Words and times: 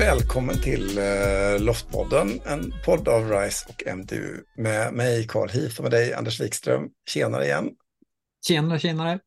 Välkommen 0.00 0.62
till 0.62 0.98
uh, 0.98 1.58
Loftpodden, 1.58 2.40
en 2.46 2.72
podd 2.84 3.08
av 3.08 3.30
RISE 3.30 3.66
och 3.68 3.96
MDU 3.96 4.36
med 4.56 4.94
mig 4.94 5.26
Carl 5.26 5.48
Heath 5.48 5.76
och 5.76 5.82
med 5.82 5.90
dig 5.90 6.14
Anders 6.14 6.40
Wikström. 6.40 6.88
Tjenare 7.08 7.44
igen. 7.44 7.70
Tjenare, 8.46 8.78
tjenare. 8.78 9.18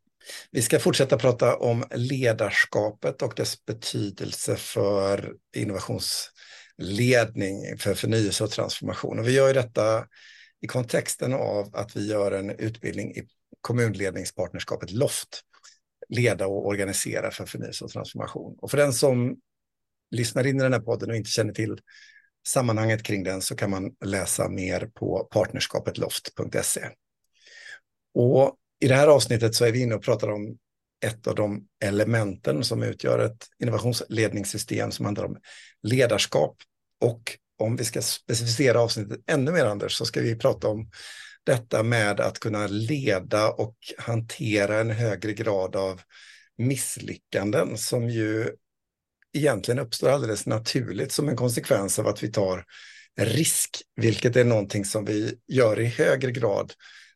Vi 0.51 0.61
ska 0.61 0.79
fortsätta 0.79 1.17
prata 1.17 1.55
om 1.55 1.83
ledarskapet 1.91 3.21
och 3.21 3.33
dess 3.35 3.65
betydelse 3.65 4.55
för 4.55 5.33
innovationsledning, 5.55 7.77
för 7.77 7.93
förnyelse 7.93 8.43
och 8.43 8.51
transformation. 8.51 9.19
Och 9.19 9.27
vi 9.27 9.31
gör 9.31 9.47
ju 9.47 9.53
detta 9.53 10.05
i 10.61 10.67
kontexten 10.67 11.33
av 11.33 11.75
att 11.75 11.95
vi 11.95 12.07
gör 12.07 12.31
en 12.31 12.49
utbildning 12.49 13.15
i 13.15 13.27
kommunledningspartnerskapet 13.61 14.91
LOFT, 14.91 15.41
leda 16.09 16.47
och 16.47 16.67
organisera 16.67 17.31
för 17.31 17.45
förnyelse 17.45 17.85
och 17.85 17.91
transformation. 17.91 18.57
Och 18.61 18.71
för 18.71 18.77
den 18.77 18.93
som 18.93 19.37
lyssnar 20.13 20.47
in 20.47 20.59
i 20.59 20.63
den 20.63 20.73
här 20.73 20.79
podden 20.79 21.09
och 21.09 21.15
inte 21.15 21.29
känner 21.29 21.53
till 21.53 21.77
sammanhanget 22.47 23.03
kring 23.03 23.23
den 23.23 23.41
så 23.41 23.55
kan 23.55 23.69
man 23.69 23.91
läsa 24.05 24.49
mer 24.49 24.89
på 24.93 25.27
partnerskapetloft.se. 25.31 26.89
Och 28.13 28.55
i 28.79 28.87
det 28.87 28.95
här 28.95 29.07
avsnittet 29.07 29.55
så 29.55 29.65
är 29.65 29.71
vi 29.71 29.81
inne 29.81 29.95
och 29.95 30.03
pratar 30.03 30.31
om 30.31 30.57
ett 31.05 31.27
av 31.27 31.35
de 31.35 31.67
elementen 31.83 32.63
som 32.63 32.83
utgör 32.83 33.19
ett 33.19 33.47
innovationsledningssystem 33.59 34.91
som 34.91 35.05
handlar 35.05 35.23
om 35.25 35.37
ledarskap. 35.83 36.57
Och 37.01 37.37
om 37.59 37.75
vi 37.75 37.83
ska 37.83 38.01
specificera 38.01 38.81
avsnittet 38.81 39.19
ännu 39.27 39.51
mer, 39.51 39.65
Anders, 39.65 39.97
så 39.97 40.05
ska 40.05 40.21
vi 40.21 40.35
prata 40.35 40.67
om 40.67 40.89
detta 41.43 41.83
med 41.83 42.19
att 42.19 42.39
kunna 42.39 42.67
leda 42.67 43.51
och 43.51 43.75
hantera 43.97 44.79
en 44.79 44.89
högre 44.89 45.33
grad 45.33 45.75
av 45.75 46.01
misslyckanden 46.57 47.77
som 47.77 48.09
ju 48.09 48.49
egentligen 49.33 49.79
uppstår 49.79 50.09
alldeles 50.09 50.45
naturligt 50.45 51.11
som 51.11 51.29
en 51.29 51.35
konsekvens 51.35 51.99
av 51.99 52.07
att 52.07 52.23
vi 52.23 52.31
tar 52.31 52.65
risk, 53.19 53.81
vilket 53.95 54.35
är 54.35 54.43
någonting 54.43 54.85
som 54.85 55.05
vi 55.05 55.35
gör 55.47 55.79
i 55.79 55.85
högre 55.85 56.31
grad 56.31 56.73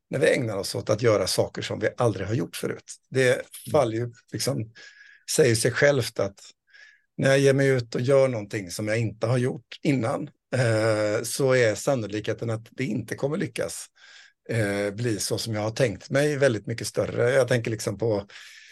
när 0.10 0.20
vi 0.20 0.36
ägnar 0.36 0.58
oss 0.58 0.76
åt 0.76 0.90
att 0.90 1.02
göra 1.02 1.28
saker 1.28 1.62
som 1.62 1.80
vi 1.80 1.90
aldrig 1.98 2.28
har 2.28 2.34
gjort 2.34 2.56
förut. 2.56 2.96
Det 3.10 3.42
faller 3.72 3.98
ju, 3.98 4.12
liksom, 4.32 4.72
säger 5.32 5.56
sig 5.56 5.72
självt 5.72 6.20
att 6.20 6.40
när 7.18 7.30
jag 7.30 7.40
ger 7.40 7.54
mig 7.54 7.68
ut 7.68 7.96
och 7.96 8.02
gör 8.02 8.28
någonting 8.28 8.72
som 8.72 8.88
jag 8.88 8.98
inte 8.98 9.28
har 9.28 9.38
gjort 9.38 9.80
innan, 9.84 10.30
eh, 10.56 11.24
så 11.24 11.56
är 11.56 11.76
sannolikheten 11.76 12.50
att 12.50 12.68
det 12.72 12.84
inte 12.84 13.16
kommer 13.16 13.38
lyckas 13.38 13.86
eh, 14.50 14.94
bli 14.94 15.20
så 15.20 15.38
som 15.38 15.54
jag 15.54 15.62
har 15.62 15.72
tänkt 15.72 16.10
mig 16.10 16.38
väldigt 16.38 16.68
mycket 16.68 16.88
större. 16.88 17.32
Jag 17.32 17.48
tänker 17.48 17.72
liksom 17.72 17.98
på 17.98 18.28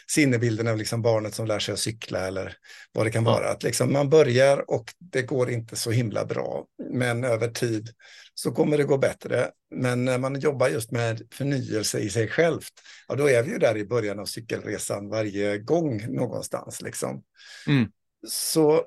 sinnebilden 0.08 0.67
av 0.67 0.78
liksom 0.78 1.02
barnet 1.02 1.34
som 1.34 1.45
lär 1.45 1.59
sig 1.59 1.73
att 1.73 1.80
cykla 1.80 2.28
eller 2.28 2.58
vad 2.92 3.06
det 3.06 3.11
kan 3.11 3.23
vara. 3.23 3.50
Att 3.50 3.64
liksom 3.64 3.94
man 3.94 4.09
börjar 4.09 4.70
och 4.72 4.94
det 5.00 5.22
går 5.22 5.50
inte 5.50 5.75
så 5.75 5.92
himla 5.92 6.25
bra, 6.25 6.66
men 6.92 7.23
över 7.23 7.48
tid 7.48 7.89
så 8.33 8.52
kommer 8.52 8.78
det 8.78 8.83
gå 8.83 8.98
bättre. 8.98 9.52
Men 9.76 10.06
när 10.06 10.17
man 10.17 10.39
jobbar 10.39 10.67
just 10.67 10.92
med 10.92 11.22
förnyelse 11.33 12.00
i 12.00 12.09
sig 12.09 12.28
självt, 12.28 12.73
ja, 13.08 13.16
då 13.16 13.30
är 13.30 13.44
vi 13.44 13.52
ju 13.52 13.58
där 13.58 13.78
i 13.78 13.86
början 13.86 14.20
av 14.20 14.26
cykelresan 14.26 15.09
varje 15.09 15.58
gång 15.58 16.16
någonstans. 16.16 16.81
Liksom. 16.81 17.23
Mm. 17.67 17.92
Så 18.28 18.86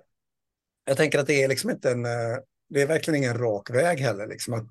jag 0.85 0.97
tänker 0.97 1.19
att 1.19 1.27
det 1.27 1.43
är 1.43 1.49
liksom 1.49 1.71
inte 1.71 1.91
en, 1.91 2.05
eh, 2.05 2.37
det 2.69 2.83
är 2.83 2.87
verkligen 2.87 3.19
ingen 3.19 3.39
rak 3.39 3.71
väg 3.71 3.99
heller. 3.99 4.27
Liksom 4.27 4.55
att 4.55 4.71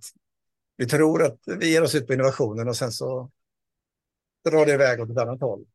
vi 0.78 0.86
tror 0.86 1.24
att 1.24 1.40
vi 1.46 1.72
ger 1.72 1.84
oss 1.84 1.96
ut 1.96 2.08
på 2.08 2.14
innovationen 2.14 2.68
och 2.68 2.78
sen 2.78 2.92
så 2.92 3.32
drar 4.50 4.66
det 4.66 4.74
iväg 4.74 5.00
åt 5.00 5.10
ett 5.10 5.18
annat 5.18 5.42
håll. 5.42 5.66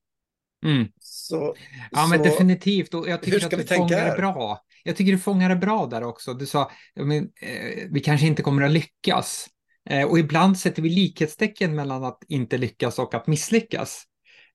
Mm. 0.64 0.88
Så, 1.00 1.56
ja, 1.90 2.06
men 2.06 2.22
definitivt. 2.22 2.94
Och 2.94 3.08
jag 3.08 3.22
tycker 3.22 3.44
att 3.44 3.50
du 3.68 3.76
fångar 3.76 4.04
det 4.10 4.16
bra. 4.16 4.58
Jag 4.84 4.96
tycker 4.96 5.12
du 5.12 5.18
fångar 5.18 5.48
det 5.48 5.56
bra 5.56 5.86
där 5.86 6.04
också. 6.04 6.34
Du 6.34 6.46
sa, 6.46 6.70
men, 6.94 7.24
eh, 7.24 7.88
vi 7.90 8.00
kanske 8.00 8.26
inte 8.26 8.42
kommer 8.42 8.62
att 8.62 8.70
lyckas. 8.70 9.48
Eh, 9.90 10.08
och 10.08 10.18
ibland 10.18 10.58
sätter 10.58 10.82
vi 10.82 10.88
likhetstecken 10.88 11.74
mellan 11.74 12.04
att 12.04 12.18
inte 12.28 12.58
lyckas 12.58 12.98
och 12.98 13.14
att 13.14 13.26
misslyckas. 13.26 14.04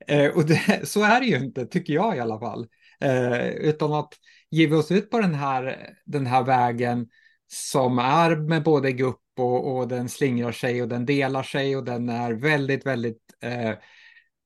Eh, 0.08 0.28
och 0.28 0.46
det, 0.46 0.82
så 0.88 1.04
är 1.04 1.20
det 1.20 1.26
ju 1.26 1.38
inte, 1.38 1.66
tycker 1.66 1.94
jag 1.94 2.18
i 2.18 2.20
alla 2.20 2.40
fall. 2.40 2.68
Eh, 3.02 3.48
utan 3.48 3.94
att 3.94 4.14
ger 4.50 4.68
vi 4.68 4.76
oss 4.76 4.92
ut 4.92 5.10
på 5.10 5.20
den 5.20 5.36
här, 5.36 5.94
den 6.06 6.26
här 6.26 6.44
vägen 6.44 7.08
som 7.48 8.00
är 8.00 8.36
med 8.36 8.64
både 8.64 8.92
gupp 8.92 9.22
och, 9.38 9.78
och 9.78 9.88
den 9.88 10.10
slingrar 10.10 10.52
sig 10.52 10.82
och 10.82 10.88
den 10.88 11.06
delar 11.06 11.44
sig 11.44 11.78
och 11.78 11.84
den 11.84 12.10
är 12.10 12.34
väldigt, 12.34 12.86
väldigt 12.86 13.22
eh, 13.42 13.74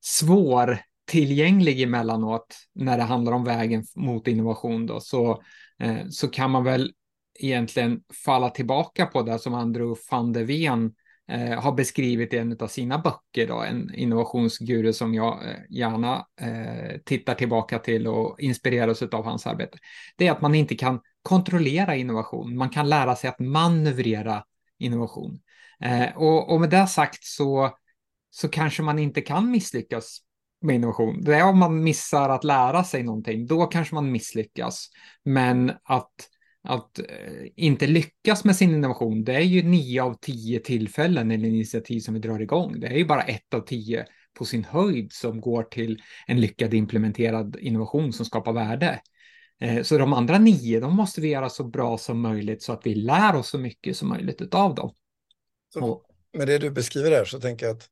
svår 0.01 0.79
tillgänglig 1.11 1.81
emellanåt 1.81 2.57
när 2.75 2.97
det 2.97 3.03
handlar 3.03 3.31
om 3.31 3.43
vägen 3.43 3.83
mot 3.95 4.27
innovation 4.27 4.85
då, 4.85 4.99
så, 4.99 5.43
eh, 5.79 6.07
så 6.09 6.27
kan 6.27 6.51
man 6.51 6.63
väl 6.63 6.93
egentligen 7.39 8.01
falla 8.25 8.49
tillbaka 8.49 9.05
på 9.05 9.21
det 9.21 9.39
som 9.39 9.53
Andrew 9.53 10.01
van 10.11 10.33
der 10.33 10.43
Ven 10.43 10.93
eh, 11.31 11.61
har 11.61 11.71
beskrivit 11.71 12.33
i 12.33 12.37
en 12.37 12.57
av 12.59 12.67
sina 12.67 12.97
böcker, 12.97 13.47
då, 13.47 13.61
en 13.61 13.95
innovationsguru 13.95 14.93
som 14.93 15.13
jag 15.13 15.33
eh, 15.33 15.55
gärna 15.69 16.25
eh, 16.41 16.97
tittar 17.05 17.35
tillbaka 17.35 17.79
till 17.79 18.07
och 18.07 18.39
inspireras 18.39 19.01
av 19.01 19.25
hans 19.25 19.47
arbete. 19.47 19.77
Det 20.17 20.27
är 20.27 20.31
att 20.31 20.41
man 20.41 20.55
inte 20.55 20.75
kan 20.75 20.99
kontrollera 21.21 21.95
innovation, 21.95 22.57
man 22.57 22.69
kan 22.69 22.89
lära 22.89 23.15
sig 23.15 23.29
att 23.29 23.39
manövrera 23.39 24.43
innovation. 24.79 25.39
Eh, 25.83 26.17
och, 26.17 26.53
och 26.53 26.59
med 26.61 26.69
det 26.69 26.87
sagt 26.87 27.23
så, 27.23 27.77
så 28.29 28.49
kanske 28.49 28.83
man 28.83 28.99
inte 28.99 29.21
kan 29.21 29.51
misslyckas 29.51 30.21
med 30.61 30.75
innovation. 30.75 31.21
Det 31.23 31.35
är 31.35 31.45
om 31.45 31.59
man 31.59 31.83
missar 31.83 32.29
att 32.29 32.43
lära 32.43 32.83
sig 32.83 33.03
någonting, 33.03 33.47
då 33.47 33.65
kanske 33.65 33.95
man 33.95 34.11
misslyckas. 34.11 34.89
Men 35.23 35.71
att, 35.83 36.13
att 36.63 36.99
eh, 36.99 37.05
inte 37.55 37.87
lyckas 37.87 38.43
med 38.43 38.55
sin 38.55 38.69
innovation, 38.75 39.23
det 39.23 39.35
är 39.35 39.39
ju 39.39 39.63
nio 39.63 40.03
av 40.03 40.17
tio 40.21 40.59
tillfällen 40.59 41.31
eller 41.31 41.49
initiativ 41.49 41.99
som 41.99 42.13
vi 42.13 42.19
drar 42.19 42.39
igång. 42.39 42.79
Det 42.79 42.87
är 42.87 42.97
ju 42.97 43.05
bara 43.05 43.21
ett 43.21 43.53
av 43.53 43.59
tio 43.59 44.05
på 44.33 44.45
sin 44.45 44.63
höjd 44.63 45.11
som 45.11 45.41
går 45.41 45.63
till 45.63 46.01
en 46.27 46.41
lyckad 46.41 46.73
implementerad 46.73 47.57
innovation 47.59 48.13
som 48.13 48.25
skapar 48.25 48.53
värde. 48.53 49.01
Eh, 49.61 49.83
så 49.83 49.97
de 49.97 50.13
andra 50.13 50.37
nio, 50.37 50.79
de 50.79 50.95
måste 50.95 51.21
vi 51.21 51.27
göra 51.27 51.49
så 51.49 51.63
bra 51.63 51.97
som 51.97 52.21
möjligt 52.21 52.63
så 52.63 52.73
att 52.73 52.85
vi 52.85 52.95
lär 52.95 53.35
oss 53.35 53.49
så 53.49 53.57
mycket 53.57 53.97
som 53.97 54.09
möjligt 54.09 54.53
av 54.53 54.75
dem. 54.75 54.93
Så, 55.73 56.01
med 56.37 56.47
det 56.47 56.57
du 56.57 56.71
beskriver 56.71 57.11
där 57.11 57.25
så 57.25 57.39
tänker 57.39 57.65
jag 57.65 57.75
att 57.75 57.89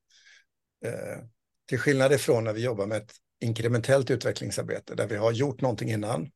eh, 0.85 1.23
till 1.69 1.79
skillnad 1.79 2.13
ifrån 2.13 2.43
när 2.43 2.53
vi 2.53 2.63
jobbar 2.63 2.85
med 2.85 2.97
ett 2.97 3.11
inkrementellt 3.41 4.11
utvecklingsarbete 4.11 4.95
där 4.95 5.07
vi 5.07 5.15
har 5.15 5.31
gjort 5.31 5.61
någonting 5.61 5.91
innan. 5.91 6.29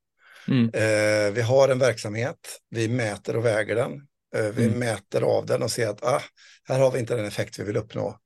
Mm. 0.48 0.70
Eh, 0.74 1.34
vi 1.34 1.42
har 1.42 1.70
en 1.70 1.80
verksamhet, 1.80 2.60
vi 2.70 2.88
mäter 2.88 3.36
och 3.38 3.46
väger 3.46 3.76
den. 3.76 3.92
Eh, 4.36 4.52
vi 4.56 4.66
mm. 4.66 4.80
mäter 4.80 5.22
av 5.22 5.46
den 5.46 5.64
och 5.64 5.72
ser 5.72 5.88
att 5.88 6.04
ah, 6.04 6.22
här 6.68 6.80
har 6.80 6.92
vi 6.92 7.00
inte 7.00 7.16
den 7.16 7.26
effekt 7.26 7.60
vi 7.60 7.64
vill 7.64 7.78
uppnå. 7.78 8.20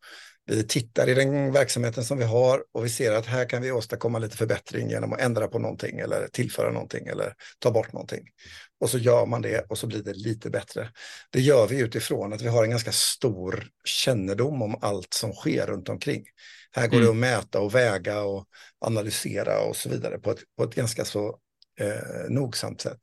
Vi 0.46 0.64
tittar 0.64 1.10
i 1.10 1.14
den 1.14 1.52
verksamheten 1.52 2.06
som 2.06 2.18
vi 2.18 2.24
har 2.24 2.64
och 2.72 2.86
vi 2.86 2.90
ser 2.90 3.12
att 3.12 3.26
här 3.26 3.50
kan 3.50 3.62
vi 3.62 3.72
åstadkomma 3.72 4.20
lite 4.20 4.38
förbättring 4.38 4.90
genom 4.90 5.14
att 5.14 5.22
ändra 5.22 5.48
på 5.48 5.60
någonting 5.60 6.00
eller 6.00 6.28
tillföra 6.28 6.72
någonting 6.72 7.08
eller 7.08 7.34
ta 7.60 7.72
bort 7.72 7.94
någonting. 7.94 8.24
Och 8.80 8.90
så 8.90 8.98
gör 8.98 9.26
man 9.26 9.42
det 9.42 9.66
och 9.70 9.78
så 9.78 9.88
blir 9.88 10.04
det 10.04 10.14
lite 10.14 10.50
bättre. 10.50 10.90
Det 11.32 11.42
gör 11.42 11.68
vi 11.68 11.80
utifrån 11.80 12.34
att 12.34 12.42
vi 12.42 12.48
har 12.48 12.64
en 12.64 12.70
ganska 12.70 12.92
stor 12.92 13.68
kännedom 13.86 14.62
om 14.62 14.76
allt 14.82 15.14
som 15.14 15.34
sker 15.34 15.68
runt 15.68 15.90
omkring. 15.90 16.24
Här 16.78 16.88
går 16.88 16.98
mm. 16.98 17.06
det 17.06 17.12
att 17.12 17.18
mäta 17.18 17.60
och 17.60 17.76
väga 17.76 18.22
och 18.22 18.48
analysera 18.86 19.60
och 19.60 19.76
så 19.76 19.90
vidare 19.90 20.18
på 20.18 20.32
ett, 20.32 20.40
på 20.58 20.64
ett 20.64 20.76
ganska 20.76 21.06
så 21.06 21.40
eh, 21.80 22.30
nogsamt 22.30 22.82
sätt. 22.82 23.00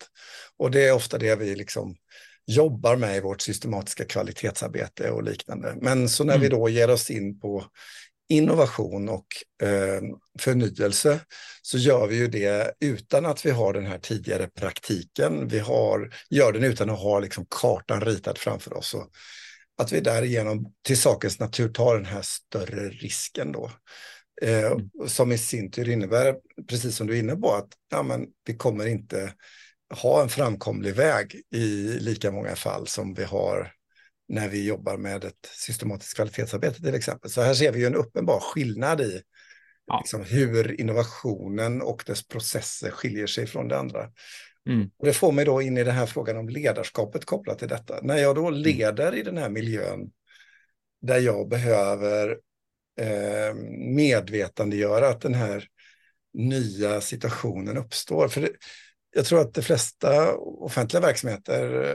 Och 0.59 0.71
det 0.71 0.89
är 0.89 0.93
ofta 0.93 1.19
det 1.19 1.37
vi 1.37 1.55
liksom 1.55 1.97
jobbar 2.47 2.97
med 2.97 3.17
i 3.17 3.21
vårt 3.21 3.41
systematiska 3.41 4.05
kvalitetsarbete 4.05 5.11
och 5.11 5.23
liknande. 5.23 5.77
Men 5.81 6.09
så 6.09 6.25
när 6.25 6.35
mm. 6.35 6.43
vi 6.43 6.49
då 6.49 6.69
ger 6.69 6.91
oss 6.91 7.11
in 7.11 7.41
på 7.41 7.65
innovation 8.29 9.09
och 9.09 9.27
eh, 9.63 10.03
förnyelse 10.41 11.21
så 11.63 11.79
gör 11.79 12.07
vi 12.07 12.17
ju 12.17 12.29
det 12.29 12.73
utan 12.81 13.27
att 13.27 13.47
vi 13.47 13.51
har 13.51 13.73
den 13.73 13.87
här 13.87 13.99
tidigare 13.99 14.49
praktiken. 14.49 15.49
Vi 15.49 15.59
har, 15.59 16.15
gör 16.31 16.53
den 16.53 16.65
utan 16.65 16.91
att 16.91 16.99
ha 16.99 17.21
liksom 17.21 17.47
kartan 17.51 18.01
ritad 18.01 18.39
framför 18.39 18.75
oss. 18.77 18.95
Och 18.95 19.11
att 19.79 19.93
vi 19.93 20.01
därigenom 20.01 20.73
till 20.83 20.99
sakens 20.99 21.39
natur 21.39 21.69
tar 21.69 21.95
den 21.95 22.05
här 22.05 22.23
större 22.23 22.89
risken 22.89 23.53
då. 23.53 23.71
Eh, 24.43 24.67
mm. 24.67 24.91
Som 25.07 25.33
i 25.33 25.39
sin 25.39 25.71
tur 25.71 25.89
innebär, 25.89 26.37
precis 26.69 26.97
som 26.97 27.07
du 27.07 27.15
är 27.15 27.19
inne 27.19 27.37
på, 27.37 27.53
att 27.53 27.69
ja, 27.91 28.03
men, 28.03 28.27
vi 28.47 28.57
kommer 28.57 28.87
inte 28.87 29.33
ha 30.03 30.23
en 30.23 30.29
framkomlig 30.29 30.95
väg 30.95 31.43
i 31.51 31.99
lika 32.01 32.31
många 32.31 32.57
fall 32.57 32.87
som 32.87 33.15
vi 33.15 33.25
har 33.25 33.73
när 34.29 34.49
vi 34.49 34.67
jobbar 34.67 34.97
med 34.97 35.25
ett 35.25 35.51
systematiskt 35.53 36.15
kvalitetsarbete 36.15 36.83
till 36.83 36.95
exempel. 36.95 37.31
Så 37.31 37.43
här 37.43 37.55
ser 37.55 37.73
vi 37.73 37.81
ju 37.81 37.87
en 37.87 37.95
uppenbar 37.95 38.41
skillnad 38.41 39.01
i 39.01 39.23
ja. 39.87 39.99
liksom, 39.99 40.25
hur 40.25 40.81
innovationen 40.81 41.83
och 41.83 42.03
dess 42.07 42.29
processer 42.29 42.91
skiljer 42.91 43.27
sig 43.27 43.47
från 43.47 43.69
det 43.69 43.79
andra. 43.79 44.11
Mm. 44.69 44.91
Det 45.03 45.13
får 45.13 45.33
mig 45.33 45.45
då 45.45 45.63
in 45.63 45.79
i 45.79 45.85
den 45.85 45.95
här 45.95 46.07
frågan 46.07 46.37
om 46.37 46.49
ledarskapet 46.49 47.25
kopplat 47.25 47.59
till 47.59 47.69
detta. 47.69 48.01
När 48.03 48.17
jag 48.17 48.35
då 48.35 48.49
mm. 48.49 48.61
leder 48.61 49.15
i 49.15 49.23
den 49.23 49.37
här 49.37 49.49
miljön 49.49 50.11
där 51.03 51.19
jag 51.19 51.49
behöver 51.49 52.39
eh, 53.01 53.55
medvetandegöra 53.95 55.09
att 55.09 55.21
den 55.21 55.35
här 55.35 55.69
nya 56.35 57.01
situationen 57.01 57.77
uppstår. 57.77 58.29
För 58.29 58.41
det, 58.41 58.51
jag 59.15 59.25
tror 59.25 59.41
att 59.41 59.55
de 59.55 59.63
flesta 59.63 60.37
offentliga 60.37 61.01
verksamheter, 61.01 61.87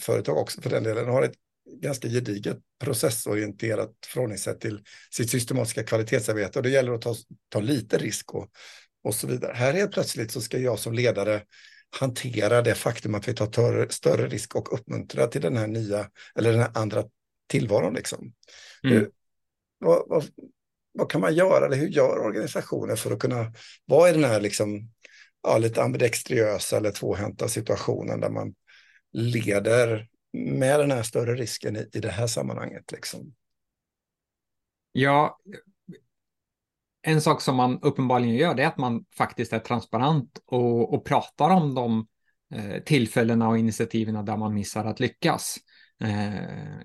företag 0.00 0.38
också 0.38 0.62
för 0.62 0.70
den 0.70 0.82
delen, 0.82 1.08
har 1.08 1.22
ett 1.22 1.34
ganska 1.82 2.08
gediget 2.08 2.58
processorienterat 2.84 3.90
förhållningssätt 4.06 4.60
till 4.60 4.80
sitt 5.10 5.30
systematiska 5.30 5.82
kvalitetsarbete 5.82 6.58
och 6.58 6.62
det 6.62 6.70
gäller 6.70 6.92
att 6.92 7.02
ta, 7.02 7.14
ta 7.48 7.60
lite 7.60 7.98
risk 7.98 8.34
och, 8.34 8.48
och 9.04 9.14
så 9.14 9.26
vidare. 9.26 9.52
Här 9.52 9.72
helt 9.72 9.92
plötsligt 9.92 10.30
så 10.30 10.40
ska 10.40 10.58
jag 10.58 10.78
som 10.78 10.92
ledare 10.92 11.42
hantera 12.00 12.62
det 12.62 12.74
faktum 12.74 13.14
att 13.14 13.28
vi 13.28 13.34
tar 13.34 13.46
större, 13.46 13.88
större 13.88 14.26
risk 14.28 14.54
och 14.54 14.72
uppmuntra 14.72 15.26
till 15.26 15.40
den 15.40 15.56
här 15.56 15.66
nya 15.66 16.10
eller 16.34 16.52
den 16.52 16.60
här 16.60 16.70
andra 16.74 17.04
tillvaron. 17.46 17.94
Liksom. 17.94 18.32
Mm. 18.84 18.96
Hur, 18.96 19.10
vad, 19.78 20.08
vad, 20.08 20.24
vad, 20.92 21.10
kan 21.10 21.20
man 21.20 21.34
göra 21.34 21.66
eller 21.66 21.76
hur 21.76 21.88
gör 21.88 22.18
organisationer 22.18 22.96
för 22.96 23.10
att 23.10 23.18
kunna 23.18 23.52
vara 23.84 24.10
i 24.10 24.12
den 24.12 24.24
här 24.24 24.40
liksom, 24.40 24.90
ja, 25.42 25.58
lite 25.58 25.82
ambidextriösa 25.82 26.76
eller 26.76 26.90
tvåhänta 26.90 27.48
situationen 27.48 28.20
där 28.20 28.30
man 28.30 28.54
leder 29.12 30.08
med 30.32 30.80
den 30.80 30.90
här 30.90 31.02
större 31.02 31.34
risken 31.34 31.76
i, 31.76 31.88
i 31.92 32.00
det 32.00 32.10
här 32.10 32.26
sammanhanget? 32.26 32.92
Liksom? 32.92 33.34
Ja, 34.92 35.40
en 37.06 37.20
sak 37.20 37.40
som 37.40 37.56
man 37.56 37.78
uppenbarligen 37.82 38.36
gör 38.36 38.54
det 38.54 38.62
är 38.62 38.66
att 38.66 38.78
man 38.78 39.04
faktiskt 39.16 39.52
är 39.52 39.58
transparent 39.58 40.42
och, 40.46 40.94
och 40.94 41.04
pratar 41.04 41.50
om 41.50 41.74
de 41.74 42.06
eh, 42.54 42.82
tillfällena 42.82 43.48
och 43.48 43.58
initiativen 43.58 44.24
där 44.24 44.36
man 44.36 44.54
missar 44.54 44.84
att 44.84 45.00
lyckas. 45.00 45.56
Eh, 46.00 46.34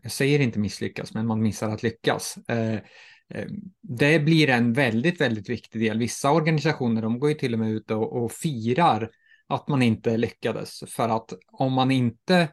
jag 0.02 0.12
säger 0.12 0.40
inte 0.40 0.60
misslyckas, 0.60 1.14
men 1.14 1.28
man 1.28 1.42
missar 1.42 1.70
att 1.70 1.84
lyckas. 1.84 2.38
Eh, 2.48 2.74
eh, 3.30 3.48
det 3.82 4.20
blir 4.20 4.50
en 4.50 4.74
väldigt, 4.74 5.22
väldigt 5.22 5.50
viktig 5.50 5.82
del. 5.82 6.00
Vissa 6.00 6.32
organisationer 6.32 7.02
de 7.02 7.20
går 7.20 7.30
ju 7.30 7.36
till 7.36 7.54
och 7.54 7.60
med 7.60 7.72
ut 7.72 7.92
och, 7.92 8.24
och 8.24 8.32
firar 8.32 9.10
att 9.48 9.68
man 9.68 9.82
inte 9.82 10.18
lyckades. 10.18 10.84
För 10.88 11.10
att 11.10 11.34
om 11.52 11.74
man 11.74 11.92
inte 11.92 12.48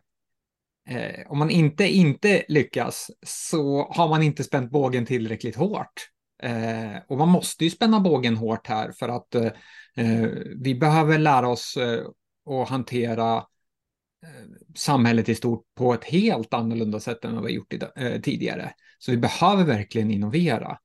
eh, 0.89 1.31
om 1.31 1.39
man 1.39 1.51
inte 1.51 1.89
inte 1.89 2.45
lyckas 2.49 3.11
så 3.23 3.93
har 3.93 4.09
man 4.09 4.23
inte 4.23 4.45
spänt 4.45 4.71
bågen 4.71 5.07
tillräckligt 5.07 5.57
hårt. 5.57 6.11
Eh, 6.43 6.97
och 7.09 7.19
man 7.19 7.29
måste 7.29 7.65
ju 7.65 7.71
spänna 7.71 8.01
bågen 8.01 8.37
hårt 8.37 8.67
här 8.67 8.93
för 8.93 9.09
att 9.09 9.35
eh, 9.35 9.51
eh 9.97 10.29
vi 10.57 10.75
behöver 10.75 11.19
lära 11.19 11.49
oss 11.49 11.77
eh, 11.77 12.07
att 12.55 12.69
hantera 12.69 13.37
eh, 13.37 14.47
samhället 14.75 15.29
i 15.29 15.35
stort 15.35 15.65
på 15.77 15.95
ett 15.95 16.05
helt 16.05 16.55
annorlunda 16.55 17.01
sätt 17.01 17.25
än 17.25 17.35
vad 17.35 17.45
vi 17.45 17.53
gjort 17.53 17.73
i, 17.73 17.81
eh, 17.97 18.21
tidigare. 18.21 18.73
Så 18.99 19.11
vi 19.11 19.17
behöver 19.17 19.65
verkligen 19.65 20.11
innovera. 20.11 20.79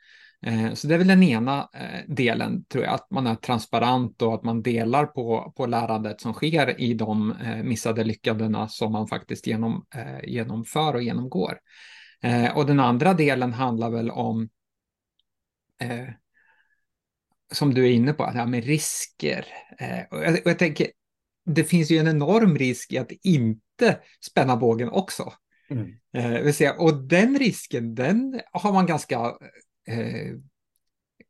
Så 0.74 0.88
det 0.88 0.94
är 0.94 0.98
väl 0.98 1.07
den 1.07 1.24
ena 1.24 1.69
delen, 2.07 2.65
tror 2.65 2.83
jag, 2.83 2.94
att 2.94 3.12
man 3.12 3.27
är 3.27 3.36
transparent 3.36 4.21
och 4.21 4.33
att 4.33 4.44
man 4.44 4.62
delar 4.62 5.06
på, 5.06 5.53
på 5.57 5.65
lärandet 5.65 6.21
som 6.21 6.33
sker 6.33 6.81
i 6.81 6.94
de 6.94 7.33
missade 7.63 8.03
lyckandena 8.03 8.68
som 8.68 8.92
man 8.92 9.07
faktiskt 9.07 9.48
genom, 9.48 9.86
genomför 10.24 10.94
och 10.94 11.01
genomgår. 11.01 11.57
Och 12.56 12.65
den 12.65 12.80
andra 12.80 13.13
delen 13.13 13.53
handlar 13.53 13.89
väl 13.89 14.12
om 14.12 14.50
eh, 15.81 16.07
som 17.51 17.73
du 17.73 17.85
är 17.85 17.91
inne 17.91 18.13
på, 18.13 18.25
det 18.25 18.31
här 18.31 18.45
med 18.45 18.65
risker. 18.65 19.45
Eh, 19.79 19.99
och 20.11 20.23
jag, 20.23 20.33
och 20.33 20.51
jag, 20.51 20.59
tänker, 20.59 20.87
det 21.45 21.63
finns 21.63 21.91
ju 21.91 21.97
en 21.97 22.07
enorm 22.07 22.57
risk 22.57 22.93
i 22.93 22.97
att 22.97 23.11
inte 23.23 23.99
spänna 24.25 24.57
bågen 24.57 24.89
också. 24.89 25.33
Mm. 25.69 25.91
Eh, 26.13 26.41
vill 26.41 26.53
säga, 26.53 26.73
och 26.73 27.03
den 27.03 27.39
risken, 27.39 27.95
den 27.95 28.41
har 28.51 28.73
man 28.73 28.85
ganska... 28.85 29.15
Eh, 29.87 30.33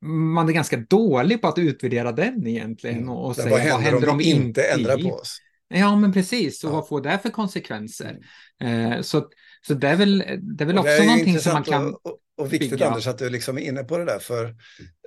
man 0.03 0.49
är 0.49 0.53
ganska 0.53 0.77
dålig 0.77 1.41
på 1.41 1.47
att 1.47 1.57
utvärdera 1.57 2.11
den 2.11 2.47
egentligen. 2.47 2.97
Mm. 2.97 3.09
Och, 3.09 3.25
och 3.25 3.35
säga, 3.35 3.49
vad 3.49 3.59
händer, 3.59 3.75
vad 3.75 3.83
händer 3.83 4.09
om 4.09 4.17
vi 4.17 4.31
inte 4.31 4.63
ändrar 4.63 4.97
på 4.97 5.09
oss? 5.09 5.37
Ja, 5.67 5.95
men 5.95 6.13
precis. 6.13 6.63
Och 6.63 6.69
ja. 6.69 6.73
vad 6.73 6.87
får 6.87 7.01
det 7.01 7.19
för 7.19 7.29
konsekvenser? 7.29 8.17
Mm. 8.59 8.91
Eh, 8.91 9.01
så, 9.01 9.29
så 9.67 9.73
det 9.73 9.87
är 9.87 9.95
väl, 9.95 10.17
det 10.41 10.63
är 10.63 10.65
väl 10.65 10.77
också 10.77 10.91
är 10.91 11.05
någonting 11.05 11.39
som 11.39 11.53
man 11.53 11.63
kan... 11.63 11.93
Och, 11.93 12.17
och 12.37 12.53
viktigt 12.53 12.71
bygga. 12.71 12.87
Anders 12.87 13.07
att 13.07 13.17
du 13.17 13.29
liksom 13.29 13.57
är 13.57 13.61
inne 13.61 13.83
på 13.83 13.97
det 13.97 14.05
där, 14.05 14.19
för 14.19 14.55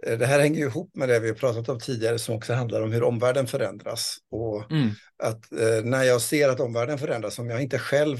eh, 0.07 0.19
det 0.19 0.27
här 0.27 0.41
hänger 0.41 0.59
ju 0.59 0.67
ihop 0.67 0.97
med 0.97 1.09
det 1.09 1.21
vi 1.21 1.29
har 1.29 1.35
pratat 1.35 1.69
om 1.69 1.81
tidigare 1.81 2.19
som 2.19 2.35
också 2.35 2.53
handlar 2.53 2.83
om 2.83 2.93
hur 2.93 3.03
omvärlden 3.03 3.47
förändras. 3.47 4.19
Och 4.31 4.73
mm. 4.73 4.91
att 5.23 5.53
eh, 5.53 5.85
när 5.85 6.03
jag 6.03 6.21
ser 6.21 6.49
att 6.49 6.61
omvärlden 6.61 6.99
förändras, 6.99 7.39
om 7.39 7.51
jag 7.51 7.63
inte 7.63 7.79
själv 7.79 8.19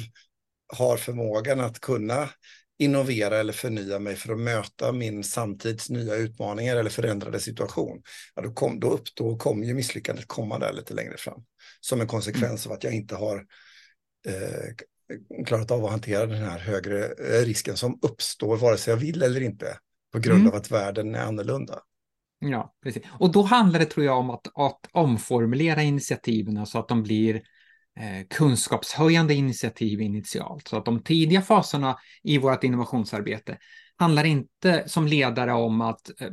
har 0.77 0.97
förmågan 0.97 1.61
att 1.61 1.81
kunna 1.81 2.29
innovera 2.79 3.39
eller 3.39 3.53
förnya 3.53 3.99
mig 3.99 4.17
för 4.17 4.33
att 4.33 4.39
möta 4.39 4.93
min 4.93 5.25
samtids 5.25 5.91
nya 5.91 6.15
utmaningar 6.15 6.77
eller 6.77 6.91
förändrade 6.91 7.41
situation, 7.41 8.03
ja, 8.35 8.43
då, 8.43 8.53
kom, 8.53 8.81
då, 8.81 8.91
upp, 8.91 9.05
då 9.15 9.37
kommer 9.37 9.67
ju 9.67 9.75
misslyckandet 9.75 10.29
komma 10.29 10.59
där 10.59 10.73
lite 10.73 10.95
längre 10.95 11.17
fram. 11.17 11.45
Som 11.81 12.01
en 12.01 12.07
konsekvens 12.07 12.67
mm. 12.67 12.73
av 12.73 12.77
att 12.79 12.85
jag 12.85 12.93
inte 12.93 13.15
har 13.15 13.37
eh, 14.29 14.75
klarat 15.47 15.71
av 15.71 15.85
att 15.85 15.91
hantera 15.91 16.27
den 16.27 16.43
här 16.43 16.59
högre 16.59 17.05
eh, 17.05 17.45
risken 17.45 17.77
som 17.77 17.99
uppstår 18.03 18.57
vare 18.57 18.77
sig 18.77 18.93
jag 18.93 18.99
vill 18.99 19.23
eller 19.23 19.41
inte 19.41 19.79
på 20.13 20.19
grund 20.19 20.41
mm. 20.41 20.53
av 20.53 20.55
att 20.55 20.71
världen 20.71 21.15
är 21.15 21.25
annorlunda. 21.25 21.79
Ja, 22.39 22.75
precis. 22.83 23.03
Och 23.19 23.33
då 23.33 23.43
handlar 23.43 23.81
det 23.81 23.87
tror 23.87 24.07
jag 24.07 24.19
om 24.19 24.31
att, 24.31 24.47
att 24.55 24.81
omformulera 24.93 25.83
initiativen 25.83 26.67
så 26.67 26.79
att 26.79 26.89
de 26.89 27.03
blir 27.03 27.35
eh, 28.01 28.27
kunskapshöjande 28.31 29.35
initiativ 29.35 30.01
initialt. 30.01 30.69
Så 30.69 30.77
att 30.77 30.85
de 30.85 31.03
tidiga 31.03 31.43
faserna 31.43 31.99
i 32.23 32.39
vårt 32.39 32.65
innovationsarbete 32.65 33.59
handlar 33.97 34.25
inte 34.25 34.85
som 34.87 35.07
ledare 35.07 35.53
om 35.53 35.81
att 35.81 36.21
eh, 36.21 36.29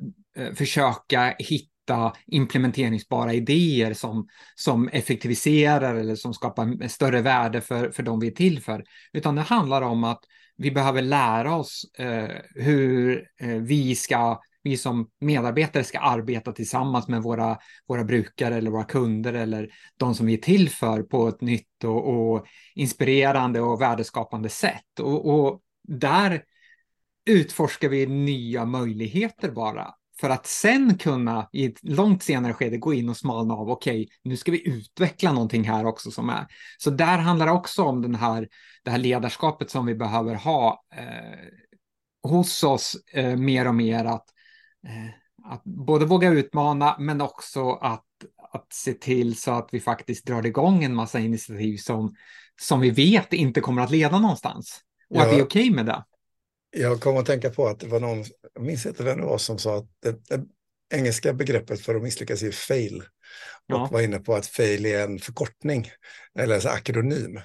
eh 0.46 0.54
försöka 0.54 1.36
hitta 1.40 1.71
hitta 1.82 2.14
implementeringsbara 2.28 3.34
idéer 3.34 3.94
som, 3.94 4.28
som 4.56 4.88
effektiviserar 4.88 5.96
eller 5.96 6.16
som 6.16 6.34
skapar 6.34 6.88
större 6.88 7.22
värde 7.22 7.62
för, 7.62 7.92
för 7.92 8.04
de 8.04 8.20
vi 8.20 8.28
är 8.28 8.32
till 8.32 8.62
för. 8.62 8.84
Utan 9.14 9.36
det 9.36 9.42
handlar 9.42 9.82
om 9.82 10.04
att 10.04 10.20
vi 10.58 10.72
behöver 10.72 11.02
lära 11.02 11.56
oss 11.56 11.86
eh, 11.98 12.30
hur 12.56 13.28
eh, 13.42 13.48
vi 13.48 13.96
ska 13.96 14.40
vi 14.64 14.78
som 14.78 15.10
medarbetare 15.20 15.84
ska 15.84 16.00
arbeta 16.00 16.52
tillsammans 16.52 17.08
med 17.08 17.22
våra, 17.22 17.58
våra 17.88 18.04
brukare 18.04 18.56
eller 18.56 18.72
våra 18.72 18.84
kunder 18.84 19.34
eller 19.34 19.70
de 19.98 20.16
som 20.16 20.26
vi 20.26 20.34
är 20.34 20.38
till 20.38 20.70
för 20.70 21.04
på 21.04 21.28
ett 21.28 21.42
nytt 21.42 21.84
och, 21.84 22.08
och 22.08 22.46
inspirerande 22.76 23.62
och 23.62 23.82
värdeskapande 23.82 24.50
sätt. 24.50 25.00
Och, 25.00 25.30
och 25.30 25.62
där 25.88 26.44
utforskar 27.26 27.90
vi 27.90 28.06
nya 28.06 28.66
möjligheter 28.66 29.52
bara 29.52 29.94
för 30.22 30.30
att 30.30 30.48
sen 30.48 30.98
kunna 30.98 31.50
i 31.52 31.66
ett 31.66 31.84
långt 31.84 32.24
senare 32.24 32.54
skede 32.54 32.78
gå 32.78 32.94
in 32.94 33.10
och 33.10 33.18
smalna 33.18 33.54
av, 33.54 33.70
okej, 33.70 34.04
okay, 34.04 34.08
nu 34.24 34.38
ska 34.38 34.52
vi 34.52 34.68
utveckla 34.68 35.34
någonting 35.34 35.64
här 35.64 35.86
också 35.86 36.12
som 36.12 36.30
är. 36.30 36.48
Så 36.78 36.90
där 36.90 37.18
handlar 37.18 37.46
det 37.46 37.52
också 37.52 37.84
om 37.84 38.02
den 38.02 38.16
här, 38.16 38.48
det 38.84 38.92
här 38.92 38.98
ledarskapet 38.98 39.70
som 39.70 39.86
vi 39.86 39.96
behöver 39.96 40.36
ha 40.36 40.84
eh, 40.96 42.30
hos 42.30 42.64
oss 42.64 42.98
eh, 43.14 43.36
mer 43.36 43.68
och 43.68 43.76
mer 43.76 44.06
att, 44.06 44.26
eh, 44.88 45.52
att 45.52 45.64
både 45.64 46.06
våga 46.06 46.30
utmana 46.30 46.96
men 47.00 47.22
också 47.22 47.72
att, 47.72 48.06
att 48.54 48.74
se 48.74 48.94
till 48.94 49.38
så 49.38 49.52
att 49.52 49.70
vi 49.72 49.80
faktiskt 49.80 50.26
drar 50.26 50.46
igång 50.46 50.84
en 50.84 50.96
massa 50.96 51.20
initiativ 51.20 51.78
som, 51.78 52.16
som 52.62 52.80
vi 52.80 52.90
vet 52.90 53.34
inte 53.34 53.62
kommer 53.62 53.82
att 53.82 53.92
leda 53.92 54.20
någonstans. 54.20 54.82
Och 55.10 55.18
ja. 55.18 55.22
att 55.22 55.34
vi 55.34 55.40
är 55.40 55.44
okej 55.44 55.62
okay 55.62 55.76
med 55.76 55.86
det. 55.86 56.04
Jag 56.78 57.02
kom 57.02 57.18
att 57.18 57.26
tänka 57.26 57.50
på 57.50 57.68
att 57.68 57.80
det 57.80 57.88
var 57.88 58.00
någon, 58.00 58.26
jag 58.62 58.68
minns 58.68 58.86
inte 58.86 59.04
vem 59.04 59.20
det 59.20 59.26
var 59.26 59.38
som 59.38 59.60
sa 59.60 59.78
att 59.78 59.88
det, 60.04 60.28
det 60.30 60.46
engelska 60.94 61.34
begreppet 61.34 61.82
för 61.82 61.96
att 61.96 62.04
misslyckas 62.04 62.44
är 62.44 62.52
fail. 62.52 63.04
Ja. 63.66 63.84
Och 63.84 63.92
var 63.92 64.02
inne 64.02 64.20
på 64.20 64.36
att 64.36 64.46
fail 64.46 64.86
är 64.86 65.04
en 65.04 65.20
förkortning, 65.20 65.92
eller 66.40 66.56
en 66.56 66.72
akronym. 66.72 67.40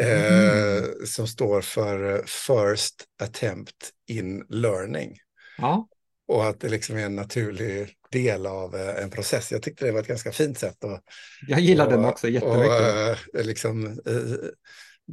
Mm. 0.00 0.76
Eh, 0.76 0.84
som 1.06 1.26
står 1.26 1.60
för 1.60 2.24
First 2.26 3.04
Attempt 3.22 3.90
in 4.08 4.46
Learning. 4.48 5.18
Ja. 5.58 5.88
Och 6.28 6.46
att 6.46 6.60
det 6.60 6.68
liksom 6.68 6.96
är 6.96 7.04
en 7.04 7.16
naturlig 7.16 7.88
del 8.10 8.46
av 8.46 8.76
eh, 8.76 9.02
en 9.02 9.10
process. 9.10 9.52
Jag 9.52 9.62
tyckte 9.62 9.84
det 9.84 9.92
var 9.92 10.00
ett 10.00 10.06
ganska 10.06 10.32
fint 10.32 10.58
sätt 10.58 10.84
att... 10.84 11.02
Jag 11.48 11.60
gillar 11.60 11.90
den 11.90 12.04
också 12.04 12.28
jättemycket. 12.28 12.70
Och, 12.70 13.40
eh, 13.40 13.44
liksom, 13.44 13.86
eh, 13.86 14.48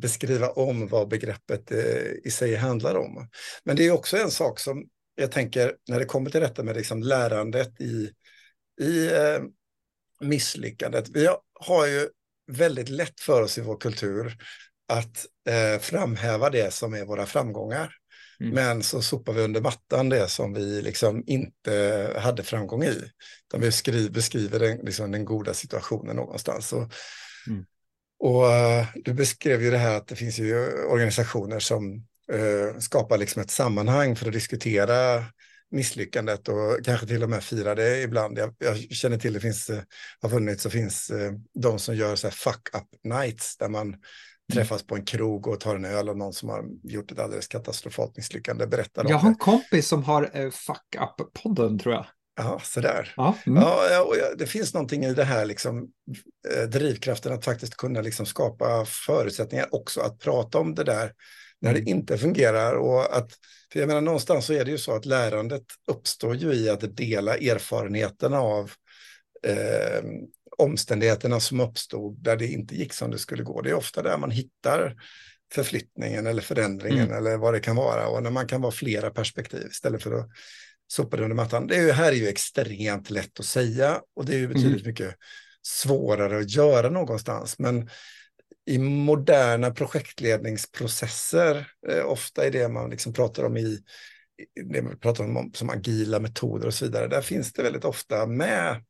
beskriva 0.02 0.50
om 0.50 0.88
vad 0.88 1.10
begreppet 1.10 1.72
eh, 1.72 2.12
i 2.24 2.32
sig 2.32 2.56
handlar 2.56 2.96
om. 2.96 3.28
Men 3.64 3.76
det 3.76 3.86
är 3.86 3.92
också 3.92 4.18
en 4.18 4.32
sak 4.32 4.60
som 4.60 4.86
jag 5.20 5.32
tänker 5.32 5.76
när 5.88 6.00
det 6.00 6.06
kommer 6.06 6.30
till 6.30 6.42
detta 6.42 6.64
med 6.64 6.76
liksom 6.76 7.04
lärandet 7.04 7.82
i, 7.82 8.12
i 8.82 9.08
eh, 9.08 9.40
misslyckandet. 10.22 11.10
Vi 11.10 11.30
har 11.54 11.88
ju 11.88 12.08
väldigt 12.52 12.90
lätt 12.90 13.20
för 13.20 13.42
oss 13.42 13.58
i 13.58 13.62
vår 13.62 13.78
kultur 13.78 14.38
att 14.88 15.26
eh, 15.50 15.80
framhäva 15.82 16.50
det 16.50 16.74
som 16.74 16.94
är 16.94 17.06
våra 17.06 17.26
framgångar. 17.26 17.96
Mm. 18.40 18.54
Men 18.54 18.84
så 18.84 19.02
sopar 19.02 19.34
vi 19.34 19.42
under 19.42 19.62
mattan 19.62 20.10
det 20.10 20.28
som 20.28 20.54
vi 20.54 20.82
liksom 20.82 21.24
inte 21.28 22.14
hade 22.18 22.44
framgång 22.44 22.84
i. 22.84 22.96
Utan 23.48 23.62
vi 23.62 23.72
skriver, 23.72 24.10
beskriver 24.10 24.60
den, 24.60 24.78
liksom 24.78 25.12
den 25.12 25.26
goda 25.26 25.54
situationen 25.54 26.16
någonstans. 26.16 26.74
Och, 26.74 26.94
mm. 27.48 27.66
Och 28.20 28.44
uh, 28.44 28.88
du 28.96 29.14
beskrev 29.14 29.64
ju 29.64 29.72
det 29.72 29.78
här 29.78 29.98
att 29.98 30.08
det 30.08 30.16
finns 30.16 30.40
ju 30.40 30.84
organisationer 30.84 31.60
som 31.60 32.08
uh, 32.34 32.80
skapar 32.80 33.18
liksom 33.18 33.42
ett 33.42 33.52
sammanhang 33.52 34.16
för 34.16 34.28
att 34.28 34.34
diskutera 34.34 35.24
misslyckandet 35.72 36.48
och 36.48 36.86
kanske 36.86 37.08
till 37.08 37.24
och 37.24 37.30
med 37.30 37.44
fira 37.44 37.76
det 37.76 38.02
ibland. 38.02 38.38
Jag, 38.38 38.56
jag 38.58 38.78
känner 38.78 39.18
till 39.18 39.34
det 39.34 39.40
finns, 39.40 39.70
eh, 39.70 39.82
har 40.22 40.30
funnits 40.30 40.66
och 40.66 40.72
finns 40.72 41.10
eh, 41.10 41.32
de 41.54 41.80
som 41.80 41.96
gör 41.96 42.16
så 42.16 42.28
här 42.28 42.32
fuck 42.32 42.70
up 42.74 43.04
nights 43.04 43.58
där 43.58 43.70
man 43.70 43.88
mm. 43.88 44.00
träffas 44.54 44.84
på 44.84 44.96
en 44.96 45.06
krog 45.06 45.48
och 45.48 45.60
tar 45.60 45.76
en 45.76 45.86
öl 45.86 46.10
och 46.10 46.18
någon 46.18 46.34
som 46.34 46.50
har 46.50 46.66
gjort 46.84 47.12
ett 47.12 47.20
alldeles 47.20 47.48
katastrofalt 47.48 48.18
misslyckande 48.18 48.68
berättar 48.68 49.06
om 49.06 49.12
Jag 49.12 49.18
har 49.18 49.30
en 49.30 49.36
kompis 49.36 49.88
som 49.88 50.04
har 50.04 50.30
eh, 50.34 50.52
fuck 50.52 50.96
up-podden 50.98 51.80
tror 51.80 51.94
jag. 51.94 52.06
Ja, 52.36 52.62
sådär. 52.64 53.14
Ja, 53.18 53.36
mm. 53.46 53.64
ja, 53.64 54.04
och 54.04 54.38
det 54.38 54.48
finns 54.48 54.74
någonting 54.74 55.06
i 55.06 55.14
det 55.14 55.24
här 55.24 55.46
liksom, 55.46 55.88
drivkraften 56.68 57.34
att 57.34 57.46
faktiskt 57.46 57.78
kunna 57.78 58.02
liksom 58.02 58.26
skapa 58.26 58.86
förutsättningar 58.86 59.68
också 59.72 60.02
att 60.02 60.20
prata 60.20 60.60
om 60.60 60.76
det 60.76 60.84
där 60.84 61.14
när 61.62 61.74
det 61.74 61.80
mm. 61.80 61.90
inte 61.90 62.18
fungerar. 62.18 62.74
Och 62.74 63.18
att, 63.18 63.32
för 63.74 63.80
jag 63.80 63.88
menar, 63.88 64.02
någonstans 64.02 64.46
så 64.46 64.54
är 64.54 64.66
det 64.66 64.72
ju 64.72 64.78
så 64.78 64.96
att 64.96 65.06
lärandet 65.06 65.64
uppstår 65.88 66.36
ju 66.36 66.54
i 66.54 66.70
att 66.70 66.98
dela 66.98 67.38
erfarenheterna 67.38 68.40
av 68.40 68.72
eh, 69.48 70.04
omständigheterna 70.58 71.40
som 71.40 71.60
uppstod 71.60 72.24
där 72.24 72.38
det 72.38 72.48
inte 72.48 72.76
gick 72.76 72.94
som 72.94 73.12
det 73.12 73.20
skulle 73.20 73.44
gå. 73.44 73.62
Det 73.62 73.70
är 73.70 73.74
ofta 73.74 74.04
där 74.04 74.18
man 74.18 74.32
hittar 74.32 74.96
förflyttningen 75.54 76.28
eller 76.28 76.42
förändringen 76.42 77.06
mm. 77.06 77.18
eller 77.18 77.38
vad 77.38 77.54
det 77.54 77.60
kan 77.60 77.76
vara. 77.76 78.08
Och 78.08 78.24
när 78.24 78.32
man 78.32 78.48
kan 78.48 78.62
vara 78.62 78.72
flera 78.72 79.10
perspektiv 79.10 79.68
istället 79.72 80.04
för 80.04 80.12
att 80.12 80.30
sopa 80.88 81.18
det 81.18 81.24
under 81.24 81.36
mattan. 81.36 81.68
Det 81.68 81.76
är 81.76 81.82
ju, 81.82 81.92
här 81.92 82.12
är 82.12 82.16
ju 82.16 82.28
extremt 82.28 83.10
lätt 83.10 83.40
att 83.40 83.46
säga 83.46 84.02
och 84.16 84.26
det 84.26 84.34
är 84.34 84.40
ju 84.40 84.48
betydligt 84.48 84.82
mm. 84.82 84.88
mycket 84.88 85.16
svårare 85.62 86.40
att 86.40 86.50
göra 86.50 86.90
någonstans. 86.90 87.60
Men 87.60 87.90
i 88.70 88.78
moderna 88.78 89.72
projektledningsprocesser, 89.72 91.68
eh, 91.88 92.06
ofta 92.06 92.46
är 92.46 92.52
det 92.52 92.70
man 92.70 92.90
liksom 92.90 93.14
pratar 93.14 93.44
om 93.44 93.58
i 93.58 93.80
det 94.74 94.82
man 94.82 95.00
pratar 95.00 95.24
om 95.24 95.52
som 95.54 95.70
agila 95.70 96.20
metoder 96.20 96.68
och 96.68 96.74
så 96.74 96.86
vidare, 96.86 97.08
där 97.08 97.22
finns 97.22 97.54
det 97.54 97.64
väldigt 97.64 97.86
ofta 97.86 98.26
med. 98.26 98.84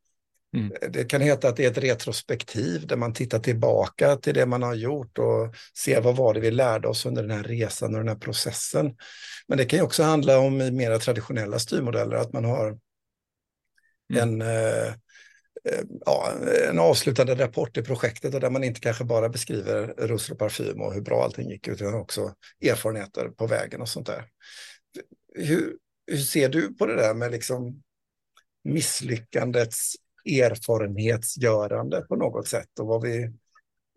Mm. 0.55 0.73
Det 0.89 1.03
kan 1.03 1.21
heta 1.21 1.49
att 1.49 1.55
det 1.55 1.65
är 1.65 1.71
ett 1.71 1.77
retrospektiv 1.77 2.87
där 2.87 2.95
man 2.95 3.13
tittar 3.13 3.39
tillbaka 3.39 4.15
till 4.15 4.33
det 4.33 4.45
man 4.45 4.63
har 4.63 4.75
gjort 4.75 5.17
och 5.17 5.55
ser 5.77 6.01
vad 6.01 6.15
var 6.15 6.33
det 6.33 6.39
vi 6.39 6.51
lärde 6.51 6.87
oss 6.87 7.05
under 7.05 7.21
den 7.21 7.31
här 7.31 7.43
resan 7.43 7.93
och 7.93 7.99
den 7.99 8.07
här 8.07 8.15
processen. 8.15 8.95
Men 9.47 9.57
det 9.57 9.65
kan 9.65 9.79
ju 9.79 9.85
också 9.85 10.03
handla 10.03 10.39
om 10.39 10.61
i 10.61 10.71
mera 10.71 10.99
traditionella 10.99 11.59
styrmodeller 11.59 12.15
att 12.15 12.33
man 12.33 12.45
har 12.45 12.77
mm. 14.13 14.41
en 14.41 14.41
eh, 14.41 14.47
Eh, 14.47 14.93
ja, 16.05 16.33
en 16.69 16.79
avslutande 16.79 17.35
rapport 17.35 17.77
i 17.77 17.81
projektet 17.81 18.33
och 18.33 18.39
där 18.39 18.49
man 18.49 18.63
inte 18.63 18.79
kanske 18.79 19.03
bara 19.03 19.29
beskriver 19.29 19.93
rosor 19.97 20.33
och 20.33 20.39
parfym 20.39 20.81
och 20.81 20.93
hur 20.93 21.01
bra 21.01 21.23
allting 21.23 21.49
gick 21.49 21.67
utan 21.67 21.93
också 21.93 22.33
erfarenheter 22.65 23.29
på 23.29 23.47
vägen 23.47 23.81
och 23.81 23.89
sånt 23.89 24.07
där. 24.07 24.25
Hur, 25.35 25.77
hur 26.07 26.17
ser 26.17 26.49
du 26.49 26.73
på 26.73 26.85
det 26.85 26.95
där 26.95 27.13
med 27.13 27.31
liksom 27.31 27.81
misslyckandets 28.63 29.95
erfarenhetsgörande 30.25 32.01
på 32.01 32.15
något 32.15 32.47
sätt 32.47 32.79
och 32.79 32.87
vad 32.87 33.01
vi 33.01 33.33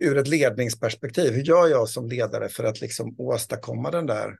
ur 0.02 0.18
ett 0.18 0.28
ledningsperspektiv, 0.28 1.32
hur 1.32 1.42
gör 1.42 1.68
jag 1.68 1.88
som 1.88 2.08
ledare 2.08 2.48
för 2.48 2.64
att 2.64 2.80
liksom 2.80 3.14
åstadkomma 3.18 3.90
den 3.90 4.06
där 4.06 4.36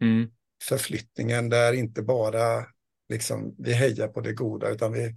mm. 0.00 0.30
förflyttningen 0.64 1.48
där 1.48 1.72
inte 1.72 2.02
bara 2.02 2.66
liksom 3.08 3.54
vi 3.58 3.72
hejar 3.72 4.08
på 4.08 4.20
det 4.20 4.32
goda 4.32 4.68
utan 4.68 4.92
vi 4.92 5.14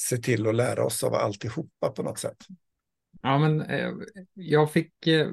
se 0.00 0.16
till 0.16 0.46
att 0.46 0.54
lära 0.54 0.84
oss 0.84 1.04
av 1.04 1.14
alltihopa 1.14 1.90
på 1.90 2.02
något 2.02 2.18
sätt. 2.18 2.46
Ja, 3.22 3.38
men 3.38 3.60
eh, 3.60 3.92
jag 4.34 4.72
fick... 4.72 5.06
Eh, 5.06 5.28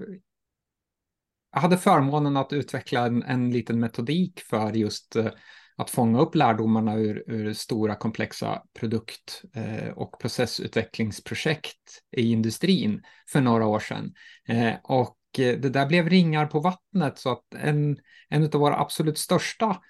jag 1.51 1.62
hade 1.62 1.77
förmånen 1.77 2.38
att 2.38 2.53
utveckla 2.53 3.05
en, 3.05 3.24
en 3.24 3.51
liten 3.51 3.79
metodik 3.79 4.39
för 4.39 4.74
just 4.74 5.15
eh, 5.15 5.31
att 5.75 5.89
fånga 5.89 6.19
upp 6.19 6.36
lärdomarna 6.36 6.95
ur, 6.95 7.24
ur 7.27 7.53
stora 7.53 7.95
komplexa 7.95 8.63
produkt 8.79 9.43
eh, 9.53 9.89
och 9.89 10.19
processutvecklingsprojekt 10.19 12.01
i 12.12 12.31
industrin 12.31 13.01
för 13.29 13.41
några 13.41 13.65
år 13.65 13.79
sedan. 13.79 14.13
Eh, 14.47 14.74
och 14.83 15.17
eh, 15.38 15.59
det 15.59 15.69
där 15.69 15.86
blev 15.86 16.09
ringar 16.09 16.45
på 16.45 16.59
vattnet 16.59 17.17
så 17.17 17.31
att 17.31 17.53
en, 17.55 17.97
en 18.29 18.43
av 18.43 18.59
våra 18.59 18.79
absolut 18.79 19.17
största 19.17 19.81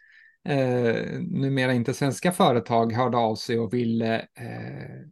eh, 0.48 1.20
numera 1.20 1.74
inte 1.74 1.94
svenska 1.94 2.32
företag 2.32 2.94
hörde 2.94 3.18
av 3.18 3.36
sig 3.36 3.60
och 3.60 3.74
ville 3.74 4.16
eh, 4.20 5.08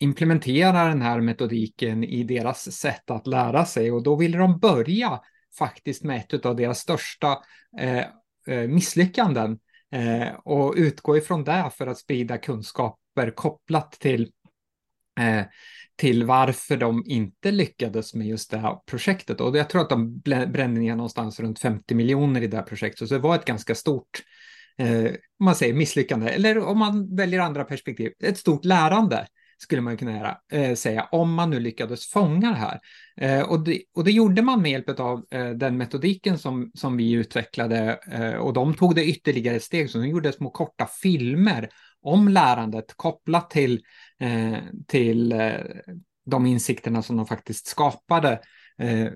implementera 0.00 0.84
den 0.84 1.02
här 1.02 1.20
metodiken 1.20 2.04
i 2.04 2.24
deras 2.24 2.72
sätt 2.72 3.10
att 3.10 3.26
lära 3.26 3.64
sig. 3.64 3.92
Och 3.92 4.02
då 4.02 4.16
ville 4.16 4.38
de 4.38 4.58
börja 4.58 5.20
faktiskt 5.58 6.04
med 6.04 6.24
ett 6.34 6.46
av 6.46 6.56
deras 6.56 6.78
största 6.78 7.38
eh, 7.78 8.04
eh 8.46 8.68
misslyckanden. 8.68 9.58
Eh, 9.92 10.34
och 10.44 10.74
utgå 10.76 11.16
ifrån 11.16 11.44
det 11.44 11.70
för 11.74 11.86
att 11.86 11.98
sprida 11.98 12.38
kunskaper 12.38 13.30
kopplat 13.30 13.92
till 13.92 14.32
eh, 15.20 15.44
till 15.96 16.24
varför 16.24 16.76
de 16.76 17.02
inte 17.06 17.50
lyckades 17.50 18.14
med 18.14 18.26
just 18.26 18.50
det 18.50 18.58
här 18.58 18.78
projektet. 18.86 19.40
Och 19.40 19.56
jag 19.56 19.68
tror 19.68 19.82
att 19.82 19.90
de 19.90 20.18
brände 20.20 20.80
ner 20.80 20.96
någonstans 20.96 21.40
runt 21.40 21.58
50 21.58 21.94
miljoner 21.94 22.42
i 22.42 22.46
det 22.46 22.56
här 22.56 22.64
projektet, 22.64 23.08
så 23.08 23.14
det 23.14 23.20
var 23.20 23.34
ett 23.34 23.44
ganska 23.44 23.74
stort 23.74 24.22
eh, 24.78 25.04
om 25.38 25.44
man 25.44 25.54
säger 25.54 25.74
misslyckande, 25.74 26.28
eller 26.28 26.58
om 26.58 26.78
man 26.78 27.16
väljer 27.16 27.40
andra 27.40 27.64
perspektiv, 27.64 28.12
ett 28.24 28.38
stort 28.38 28.64
lärande 28.64 29.26
skulle 29.62 29.82
man 29.82 29.96
kunna 29.96 30.16
göra, 30.16 30.38
eh, 30.52 30.74
säga, 30.74 31.08
om 31.12 31.34
man 31.34 31.50
nu 31.50 31.60
lyckades 31.60 32.10
fånga 32.10 32.50
det 32.50 32.56
här. 32.56 32.80
Eh, 33.16 33.50
och, 33.50 33.64
det, 33.64 33.82
och 33.94 34.04
det 34.04 34.10
gjorde 34.10 34.42
man 34.42 34.62
med 34.62 34.70
hjälp 34.70 35.00
av 35.00 35.24
eh, 35.30 35.50
den 35.50 35.76
metodiken 35.76 36.38
som, 36.38 36.70
som 36.74 36.96
vi 36.96 37.12
utvecklade 37.12 38.00
eh, 38.10 38.34
och 38.34 38.52
de 38.52 38.74
tog 38.74 38.94
det 38.94 39.04
ytterligare 39.04 39.60
steg, 39.60 39.90
så 39.90 39.98
de 39.98 40.08
gjorde 40.08 40.32
små 40.32 40.50
korta 40.50 40.88
filmer 41.02 41.68
om 42.02 42.28
lärandet 42.28 42.84
kopplat 42.96 43.50
till, 43.50 43.82
eh, 44.20 44.58
till 44.86 45.32
eh, 45.32 45.52
de 46.26 46.46
insikterna 46.46 47.02
som 47.02 47.16
de 47.16 47.26
faktiskt 47.26 47.66
skapade 47.66 48.40
eh, 48.78 49.08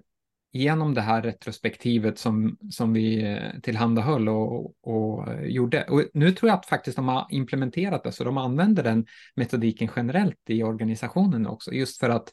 genom 0.56 0.94
det 0.94 1.00
här 1.00 1.22
retrospektivet 1.22 2.18
som, 2.18 2.56
som 2.70 2.92
vi 2.92 3.32
eh, 3.32 3.60
tillhandahöll 3.62 4.28
och, 4.28 4.75
och 4.82 5.28
eh, 5.28 5.46
gjorde. 5.46 5.84
Och 5.84 6.02
nu 6.14 6.32
tror 6.32 6.48
jag 6.48 6.58
att 6.58 6.66
faktiskt 6.66 6.96
de 6.96 7.08
har 7.08 7.26
implementerat 7.30 8.04
det, 8.04 8.12
så 8.12 8.25
de 8.25 8.38
använder 8.38 8.82
den 8.82 9.06
metodiken 9.36 9.88
generellt 9.96 10.40
i 10.48 10.62
organisationen 10.62 11.46
också, 11.46 11.72
just 11.72 11.98
för 11.98 12.10
att, 12.10 12.32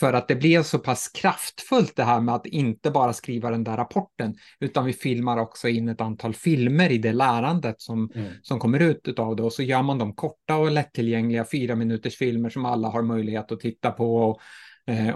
för 0.00 0.12
att 0.12 0.28
det 0.28 0.34
blev 0.34 0.62
så 0.62 0.78
pass 0.78 1.08
kraftfullt 1.08 1.96
det 1.96 2.04
här 2.04 2.20
med 2.20 2.34
att 2.34 2.46
inte 2.46 2.90
bara 2.90 3.12
skriva 3.12 3.50
den 3.50 3.64
där 3.64 3.76
rapporten, 3.76 4.34
utan 4.60 4.84
vi 4.84 4.92
filmar 4.92 5.38
också 5.38 5.68
in 5.68 5.88
ett 5.88 6.00
antal 6.00 6.34
filmer 6.34 6.90
i 6.90 6.98
det 6.98 7.12
lärandet 7.12 7.80
som, 7.80 8.10
mm. 8.14 8.32
som 8.42 8.58
kommer 8.58 8.80
ut 8.80 9.18
av 9.18 9.36
det 9.36 9.42
och 9.42 9.52
så 9.52 9.62
gör 9.62 9.82
man 9.82 9.98
dem 9.98 10.14
korta 10.14 10.56
och 10.56 10.70
lättillgängliga 10.70 11.44
fyra 11.52 11.74
minuters 11.74 12.16
filmer 12.16 12.50
som 12.50 12.64
alla 12.64 12.88
har 12.88 13.02
möjlighet 13.02 13.52
att 13.52 13.60
titta 13.60 13.90
på 13.90 14.16
och 14.16 14.40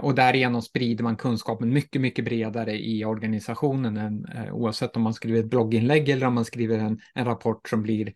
och 0.01 0.15
därigenom 0.15 0.61
sprider 0.61 1.03
man 1.03 1.15
kunskapen 1.15 1.73
mycket, 1.73 2.01
mycket 2.01 2.25
bredare 2.25 2.79
i 2.79 3.05
organisationen 3.05 3.97
än 3.97 4.25
eh, 4.25 4.55
oavsett 4.55 4.95
om 4.95 5.01
man 5.01 5.13
skriver 5.13 5.39
ett 5.39 5.49
blogginlägg 5.49 6.09
eller 6.09 6.27
om 6.27 6.33
man 6.33 6.45
skriver 6.45 6.77
en, 6.77 6.99
en 7.13 7.25
rapport 7.25 7.69
som 7.69 7.81
blir, 7.81 8.13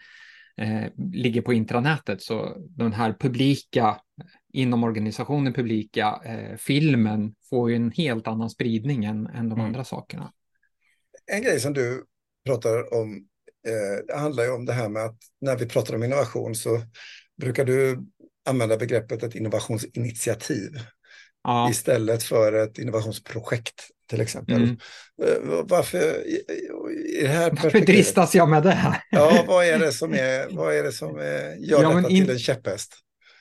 eh, 0.57 0.83
ligger 1.13 1.41
på 1.41 1.53
intranätet. 1.53 2.21
Så 2.21 2.55
den 2.69 2.93
här 2.93 3.15
publika, 3.19 3.97
inom 4.53 4.83
organisationen 4.83 5.53
publika 5.53 6.21
eh, 6.25 6.57
filmen 6.57 7.35
får 7.49 7.69
ju 7.69 7.75
en 7.75 7.91
helt 7.91 8.27
annan 8.27 8.49
spridning 8.49 9.05
än, 9.05 9.27
än 9.27 9.49
de 9.49 9.59
mm. 9.59 9.65
andra 9.65 9.83
sakerna. 9.83 10.31
En 11.31 11.41
grej 11.41 11.59
som 11.59 11.73
du 11.73 12.05
pratar 12.45 12.93
om 12.93 13.27
eh, 13.67 14.19
handlar 14.19 14.43
ju 14.43 14.51
om 14.51 14.65
det 14.65 14.73
här 14.73 14.89
med 14.89 15.05
att 15.05 15.17
när 15.41 15.57
vi 15.57 15.65
pratar 15.65 15.95
om 15.95 16.03
innovation 16.03 16.55
så 16.55 16.81
brukar 17.41 17.65
du 17.65 18.05
använda 18.45 18.77
begreppet 18.77 19.23
ett 19.23 19.35
innovationsinitiativ 19.35 20.69
ja. 21.43 21.69
istället 21.69 22.23
för 22.23 22.53
ett 22.53 22.77
innovationsprojekt 22.77 23.87
till 24.09 24.21
exempel. 24.21 24.63
Mm. 24.63 24.77
Eh, 25.23 25.63
varför 25.63 26.27
i 26.27 27.21
det 27.21 27.27
här 27.27 27.51
Varför 27.63 27.79
dristas 27.79 28.35
jag 28.35 28.49
med 28.49 28.63
det 28.63 28.71
här? 28.71 29.03
ja, 29.11 29.45
vad 29.47 29.65
är 29.65 29.79
det 29.79 29.91
som, 29.91 30.13
är, 30.13 30.55
vad 30.55 30.75
är 30.75 30.83
det 30.83 30.91
som 30.91 31.17
är, 31.17 31.55
gör 31.69 31.83
ja, 31.83 31.93
detta 31.93 32.09
in... 32.09 32.25
till 32.25 32.33
en 32.33 32.39
käpphäst? 32.39 32.93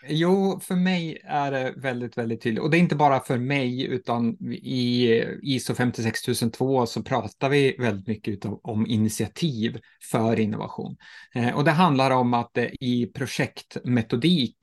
Jo, 0.08 0.60
för 0.62 0.74
mig 0.74 1.22
är 1.24 1.50
det 1.50 1.74
väldigt, 1.76 2.18
väldigt 2.18 2.42
tydligt. 2.42 2.62
Och 2.62 2.70
det 2.70 2.76
är 2.76 2.78
inte 2.78 2.96
bara 2.96 3.20
för 3.20 3.38
mig, 3.38 3.86
utan 3.86 4.36
i 4.52 5.24
ISO 5.42 5.74
56002 5.74 6.86
så 6.86 7.02
pratar 7.02 7.48
vi 7.48 7.76
väldigt 7.78 8.06
mycket 8.06 8.40
om 8.62 8.86
initiativ 8.86 9.80
för 10.10 10.40
innovation. 10.40 10.96
Eh, 11.34 11.56
och 11.56 11.64
det 11.64 11.70
handlar 11.70 12.10
om 12.10 12.34
att 12.34 12.50
det 12.54 12.84
i 12.84 13.06
projektmetodik 13.06 14.56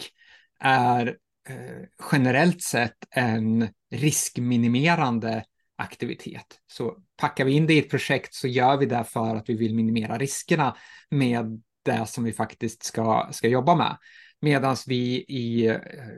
är 0.60 1.08
Eh, 1.08 1.14
Eh, 1.50 1.86
generellt 2.12 2.62
sett 2.62 2.98
en 3.12 3.70
riskminimerande 3.92 5.44
aktivitet. 5.78 6.46
Så 6.68 6.98
packar 7.18 7.46
vi 7.46 7.52
in 7.52 7.68
det 7.68 7.74
i 7.74 7.80
ett 7.80 7.90
projekt 7.90 8.34
så 8.34 8.48
gör 8.48 8.78
vi 8.78 8.86
det 8.86 9.04
för 9.04 9.36
att 9.36 9.50
vi 9.50 9.54
vill 9.54 9.76
minimera 9.76 10.18
riskerna 10.18 10.76
med 11.10 11.62
det 11.86 12.06
som 12.06 12.24
vi 12.24 12.34
faktiskt 12.34 12.84
ska, 12.84 13.30
ska 13.32 13.48
jobba 13.48 13.76
med. 13.76 13.98
Medan 14.42 14.76
vi 14.88 15.16
i, 15.18 15.78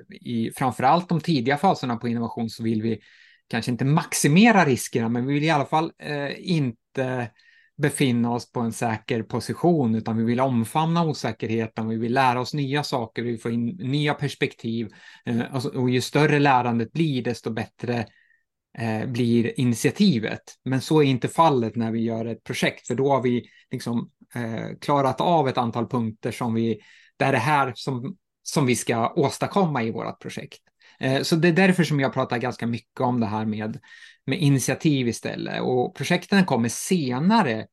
i 0.09 0.51
framförallt 0.55 1.09
de 1.09 1.21
tidiga 1.21 1.57
faserna 1.57 1.97
på 1.97 2.07
innovation 2.07 2.49
så 2.49 2.63
vill 2.63 2.81
vi 2.81 2.99
kanske 3.47 3.71
inte 3.71 3.85
maximera 3.85 4.65
riskerna, 4.65 5.09
men 5.09 5.27
vi 5.27 5.33
vill 5.33 5.43
i 5.43 5.49
alla 5.49 5.65
fall 5.65 5.91
eh, 5.97 6.31
inte 6.37 7.31
befinna 7.79 8.31
oss 8.31 8.51
på 8.51 8.59
en 8.59 8.71
säker 8.71 9.23
position, 9.23 9.95
utan 9.95 10.17
vi 10.17 10.23
vill 10.23 10.39
omfamna 10.39 11.05
osäkerheten, 11.05 11.89
vi 11.89 11.97
vill 11.97 12.13
lära 12.13 12.41
oss 12.41 12.53
nya 12.53 12.83
saker, 12.83 13.21
vi 13.21 13.31
vill 13.31 13.41
få 13.41 13.49
in 13.49 13.65
nya 13.65 14.13
perspektiv. 14.13 14.89
Eh, 15.25 15.41
alltså, 15.53 15.69
och 15.69 15.89
ju 15.89 16.01
större 16.01 16.39
lärandet 16.39 16.91
blir, 16.91 17.23
desto 17.23 17.49
bättre 17.49 18.05
eh, 18.77 19.05
blir 19.05 19.59
initiativet. 19.59 20.41
Men 20.65 20.81
så 20.81 21.01
är 21.01 21.05
inte 21.05 21.27
fallet 21.27 21.75
när 21.75 21.91
vi 21.91 21.99
gör 21.99 22.25
ett 22.25 22.43
projekt, 22.43 22.87
för 22.87 22.95
då 22.95 23.11
har 23.11 23.21
vi 23.21 23.49
liksom 23.71 24.09
eh, 24.35 24.77
klarat 24.81 25.21
av 25.21 25.47
ett 25.47 25.57
antal 25.57 25.87
punkter 25.87 26.31
som 26.31 26.53
vi, 26.53 26.79
det 27.17 27.25
är 27.25 27.31
det 27.31 27.37
här 27.37 27.73
som, 27.75 28.17
som 28.43 28.65
vi 28.65 28.75
ska 28.75 29.13
åstadkomma 29.13 29.83
i 29.83 29.91
vårt 29.91 30.21
projekt. 30.21 30.61
Eh, 30.99 31.21
så 31.21 31.35
det 31.35 31.47
är 31.47 31.53
därför 31.53 31.83
som 31.83 31.99
jag 31.99 32.13
pratar 32.13 32.37
ganska 32.37 32.67
mycket 32.67 33.01
om 33.01 33.19
det 33.19 33.25
här 33.25 33.45
med, 33.45 33.79
med 34.25 34.39
initiativ 34.39 35.07
istället. 35.07 35.61
Och 35.61 35.95
projekten 35.95 36.45
kommer 36.45 36.69
senare 36.69 37.67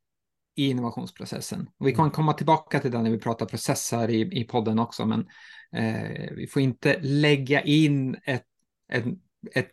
i 0.57 0.71
innovationsprocessen. 0.71 1.69
Och 1.79 1.87
vi 1.87 1.93
kan 1.93 2.05
mm. 2.05 2.11
komma 2.11 2.33
tillbaka 2.33 2.81
till 2.81 2.91
det 2.91 3.03
när 3.03 3.11
vi 3.11 3.19
pratar 3.19 3.47
processer 3.47 4.11
i, 4.11 4.41
i 4.41 4.45
podden 4.45 4.79
också, 4.79 5.07
men 5.07 5.27
eh, 5.73 6.31
vi 6.37 6.47
får 6.47 6.63
inte 6.63 6.99
lägga 7.01 7.61
in 7.61 8.17
ett, 8.25 8.45
ett, 8.93 9.05
ett 9.55 9.71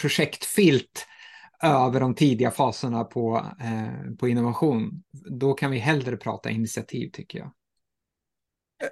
projektfilt 0.00 1.06
över 1.62 2.00
de 2.00 2.14
tidiga 2.14 2.50
faserna 2.50 3.04
på, 3.04 3.46
eh, 3.60 4.14
på 4.18 4.28
innovation. 4.28 5.02
Då 5.30 5.54
kan 5.54 5.70
vi 5.70 5.78
hellre 5.78 6.16
prata 6.16 6.50
initiativ 6.50 7.10
tycker 7.12 7.38
jag. 7.38 7.52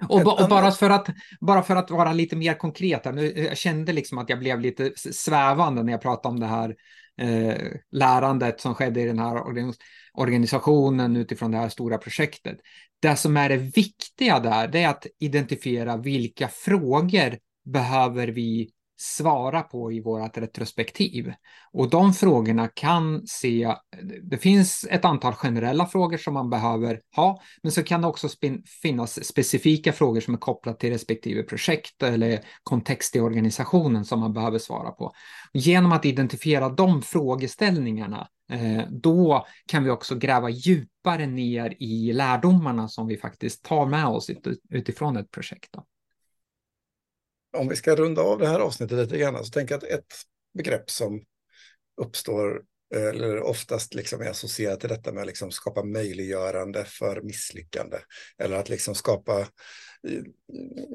Och, 0.09 0.41
och, 0.41 0.49
bara, 0.49 0.71
för 0.71 0.91
att, 0.91 1.07
bara 1.41 1.63
för 1.63 1.77
att 1.77 1.91
vara 1.91 2.13
lite 2.13 2.37
mer 2.37 2.55
konkret, 2.55 3.03
jag 3.37 3.59
kände 3.59 3.93
liksom 3.93 4.19
att 4.19 4.29
jag 4.29 4.39
blev 4.39 4.61
lite 4.61 4.93
svävande 4.97 5.83
när 5.83 5.93
jag 5.93 6.03
pratade 6.03 6.33
om 6.33 6.41
det 6.41 6.47
här 6.47 6.75
eh, 7.21 7.73
lärandet 7.93 8.61
som 8.61 8.75
skedde 8.75 9.01
i 9.01 9.05
den 9.05 9.19
här 9.19 9.43
organisationen 10.15 11.17
utifrån 11.17 11.51
det 11.51 11.59
här 11.59 11.69
stora 11.69 11.99
projektet. 11.99 12.57
Det 13.01 13.17
som 13.17 13.37
är 13.37 13.49
det 13.49 13.57
viktiga 13.57 14.41
där, 14.41 14.69
det 14.69 14.83
är 14.83 14.89
att 14.89 15.07
identifiera 15.19 15.97
vilka 15.97 16.49
frågor 16.49 17.39
behöver 17.65 18.29
vi 18.29 18.71
svara 19.05 19.63
på 19.63 19.93
i 19.93 20.01
vårt 20.01 20.39
retrospektiv. 20.39 21.33
Och 21.73 21.91
de 21.91 22.15
frågorna 22.15 22.69
kan 22.69 23.27
se, 23.27 23.75
det 24.23 24.39
finns 24.39 24.87
ett 24.91 25.05
antal 25.05 25.33
generella 25.33 25.87
frågor 25.87 26.17
som 26.17 26.35
man 26.35 26.51
behöver 26.51 27.01
ha, 27.17 27.43
men 27.63 27.73
så 27.73 27.83
kan 27.83 28.03
det 28.03 28.09
också 28.09 28.29
finnas 28.83 29.25
specifika 29.25 29.93
frågor 29.93 30.21
som 30.21 30.35
är 30.35 30.39
kopplade 30.39 30.79
till 30.79 30.91
respektive 30.91 31.43
projekt 31.43 32.03
eller 32.03 32.41
kontext 32.63 33.17
i 33.17 33.21
organisationen 33.21 34.05
som 34.05 34.21
man 34.21 34.33
behöver 34.33 34.59
svara 34.59 34.91
på. 34.91 35.13
Genom 35.53 35.93
att 35.93 36.05
identifiera 36.05 36.69
de 36.69 37.03
frågeställningarna 37.03 38.29
eh, 38.53 38.85
då 38.91 39.47
kan 39.67 39.85
vi 39.85 39.91
också 39.91 40.15
gräva 40.15 40.51
djupare 40.51 41.27
ner 41.27 41.75
i 41.79 42.13
lärdomarna 42.13 42.89
som 42.89 43.07
vi 43.07 43.17
faktiskt 43.17 43.65
tar 43.65 43.87
med 43.87 44.07
oss 44.07 44.31
utifrån 44.71 45.17
ett 45.17 45.31
projekt. 45.31 45.73
Då 45.73 45.85
om 47.55 47.69
vi 47.69 47.77
ska 47.77 47.97
runda 47.97 48.23
av 48.23 48.39
det 48.39 48.47
här 48.47 48.61
avsnittet 48.61 48.99
lite 48.99 49.19
grann 49.19 49.45
så 49.45 49.51
tänker 49.51 49.75
jag 49.75 49.85
att 49.85 49.91
ett 49.91 50.15
begrepp 50.55 50.91
som 50.91 51.23
uppstår 52.01 52.63
eh, 52.95 53.05
eller 53.05 53.41
oftast 53.41 53.95
liksom 53.95 54.21
är 54.21 54.31
associerat 54.31 54.81
till 54.81 54.89
detta 54.89 55.13
med 55.13 55.21
att 55.21 55.27
liksom 55.27 55.51
skapa 55.51 55.85
möjliggörande 55.85 56.85
för 56.85 57.21
misslyckande. 57.21 57.97
Eller 58.39 58.57
att 58.57 58.69
liksom 58.69 58.95
skapa, 58.95 59.41
eh, 59.41 60.23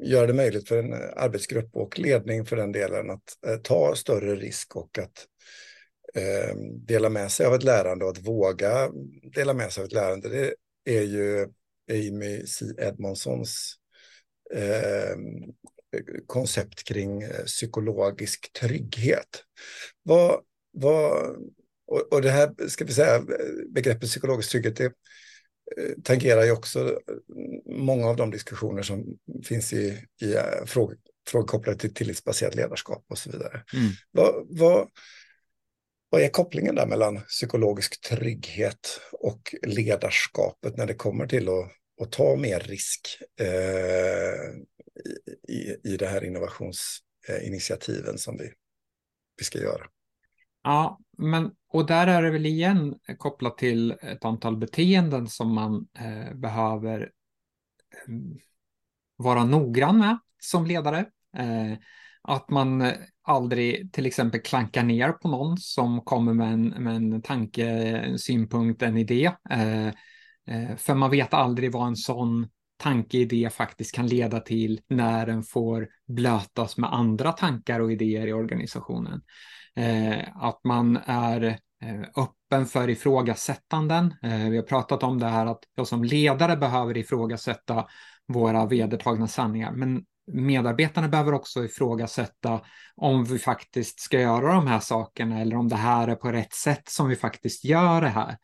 göra 0.02 0.26
det 0.26 0.32
möjligt 0.32 0.68
för 0.68 0.78
en 0.78 0.92
arbetsgrupp 1.16 1.70
och 1.76 1.98
ledning 1.98 2.46
för 2.46 2.56
den 2.56 2.72
delen 2.72 3.10
att 3.10 3.44
eh, 3.46 3.56
ta 3.56 3.94
större 3.94 4.36
risk 4.36 4.76
och 4.76 4.98
att 4.98 5.26
eh, 6.14 6.56
dela 6.86 7.08
med 7.08 7.32
sig 7.32 7.46
av 7.46 7.54
ett 7.54 7.62
lärande 7.64 8.04
och 8.04 8.10
att 8.10 8.26
våga 8.26 8.90
dela 9.34 9.54
med 9.54 9.72
sig 9.72 9.80
av 9.80 9.86
ett 9.86 9.92
lärande. 9.92 10.28
Det 10.28 10.54
är 10.84 11.02
ju 11.02 11.48
Amy 11.90 12.46
C. 12.46 12.64
Edmondsons 12.78 13.76
eh, 14.54 15.16
koncept 16.26 16.84
kring 16.84 17.22
eh, 17.22 17.44
psykologisk 17.46 18.52
trygghet. 18.52 19.44
Vad, 20.02 20.40
vad, 20.72 21.36
och, 21.86 22.12
och 22.12 22.22
det 22.22 22.30
här, 22.30 22.68
ska 22.68 22.84
vi 22.84 22.92
säga, 22.92 23.24
begreppet 23.68 24.08
psykologisk 24.08 24.50
trygghet, 24.50 24.76
det 24.76 24.84
eh, 24.84 25.94
tangerar 26.04 26.44
ju 26.44 26.50
också 26.50 27.00
många 27.66 28.06
av 28.06 28.16
de 28.16 28.30
diskussioner 28.30 28.82
som 28.82 29.04
finns 29.44 29.72
i, 29.72 30.06
i 30.22 30.34
eh, 30.34 30.64
frågor, 30.66 30.96
frågor 31.28 31.46
kopplade 31.46 31.78
till 31.78 31.94
tillitsbaserat 31.94 32.54
ledarskap 32.54 33.04
och 33.08 33.18
så 33.18 33.30
vidare. 33.30 33.64
Mm. 33.72 33.90
Vad, 34.10 34.46
vad, 34.48 34.88
vad 36.10 36.22
är 36.22 36.28
kopplingen 36.28 36.74
där 36.74 36.86
mellan 36.86 37.20
psykologisk 37.20 38.00
trygghet 38.00 39.00
och 39.12 39.54
ledarskapet 39.66 40.76
när 40.76 40.86
det 40.86 40.94
kommer 40.94 41.26
till 41.26 41.48
att, 41.48 41.70
att 42.02 42.12
ta 42.12 42.36
mer 42.36 42.60
risk 42.60 43.18
eh, 43.40 44.54
i, 45.48 45.88
i 45.92 45.96
det 45.96 46.06
här 46.06 46.24
innovationsinitiativen 46.24 48.14
eh, 48.14 48.16
som 48.16 48.36
vi, 48.36 48.52
vi 49.38 49.44
ska 49.44 49.58
göra. 49.58 49.86
Ja, 50.62 51.00
men 51.18 51.50
och 51.72 51.86
där 51.86 52.06
är 52.06 52.22
det 52.22 52.30
väl 52.30 52.46
igen 52.46 52.94
kopplat 53.18 53.58
till 53.58 53.90
ett 53.90 54.24
antal 54.24 54.56
beteenden 54.56 55.26
som 55.26 55.54
man 55.54 55.88
eh, 55.98 56.34
behöver 56.34 57.00
eh, 57.00 58.14
vara 59.16 59.44
noggrann 59.44 59.98
med 59.98 60.18
som 60.38 60.66
ledare. 60.66 60.98
Eh, 61.36 61.72
att 62.22 62.50
man 62.50 62.92
aldrig 63.22 63.92
till 63.92 64.06
exempel 64.06 64.40
klankar 64.40 64.82
ner 64.82 65.12
på 65.12 65.28
någon 65.28 65.58
som 65.58 66.00
kommer 66.00 66.34
med 66.34 66.52
en, 66.52 66.68
med 66.68 66.96
en 66.96 67.22
tanke, 67.22 67.66
en 67.68 68.18
synpunkt, 68.18 68.82
en 68.82 68.96
idé. 68.96 69.32
Eh, 69.50 69.86
eh 69.86 70.76
för 70.76 70.94
man 70.94 71.10
vet 71.10 71.34
aldrig 71.34 71.72
vad 71.72 71.86
en 71.86 71.96
sån 71.96 72.48
tankeidé 72.80 73.50
faktiskt 73.50 73.94
kan 73.94 74.06
leda 74.06 74.40
till 74.40 74.80
när 74.88 75.26
den 75.26 75.42
får 75.42 75.88
blötas 76.08 76.76
med 76.76 76.92
andra 76.92 77.32
tankar 77.32 77.80
och 77.80 77.92
idéer 77.92 78.26
i 78.26 78.32
organisationen. 78.32 79.22
Eh, 79.76 80.36
att 80.36 80.60
man 80.64 80.96
är 81.06 81.42
eh, 81.82 82.00
öppen 82.16 82.66
för 82.66 82.90
ifrågasättanden. 82.90 84.14
Eh, 84.22 84.48
vi 84.48 84.56
har 84.56 84.64
pratat 84.64 85.02
om 85.02 85.18
det 85.18 85.26
här 85.26 85.46
att 85.46 85.60
jag 85.74 85.86
som 85.86 86.04
ledare 86.04 86.56
behöver 86.56 86.96
ifrågasätta 86.96 87.86
våra 88.28 88.66
vedertagna 88.66 89.28
sanningar, 89.28 89.72
men 89.72 90.04
medarbetarna 90.32 91.08
behöver 91.08 91.34
också 91.34 91.64
ifrågasätta 91.64 92.60
om 92.96 93.24
vi 93.24 93.38
faktiskt 93.38 94.00
ska 94.00 94.20
göra 94.20 94.52
de 94.52 94.66
här 94.66 94.80
sakerna 94.80 95.40
eller 95.40 95.56
om 95.56 95.68
det 95.68 95.76
här 95.76 96.08
är 96.08 96.14
på 96.14 96.32
rätt 96.32 96.52
sätt 96.52 96.88
som 96.88 97.08
vi 97.08 97.16
faktiskt 97.16 97.64
gör 97.64 98.00
det 98.00 98.08
här. 98.08 98.36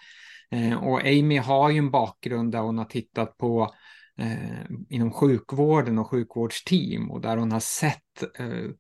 Eh, 0.51 0.85
och 0.85 1.01
Amy 1.01 1.39
har 1.39 1.71
ju 1.71 1.79
en 1.79 1.91
bakgrund 1.91 2.53
där 2.53 2.61
hon 2.61 2.79
har 2.79 2.85
tittat 2.85 3.37
på 3.37 3.75
eh, 4.19 4.65
inom 4.91 5.13
sjukvården 5.13 5.99
och 5.99 6.11
sjukvårdsteam. 6.11 7.11
Och 7.11 7.21
där 7.21 7.37
hon 7.37 7.53
har 7.53 7.61
sett 7.61 8.23
eh, 8.39 8.71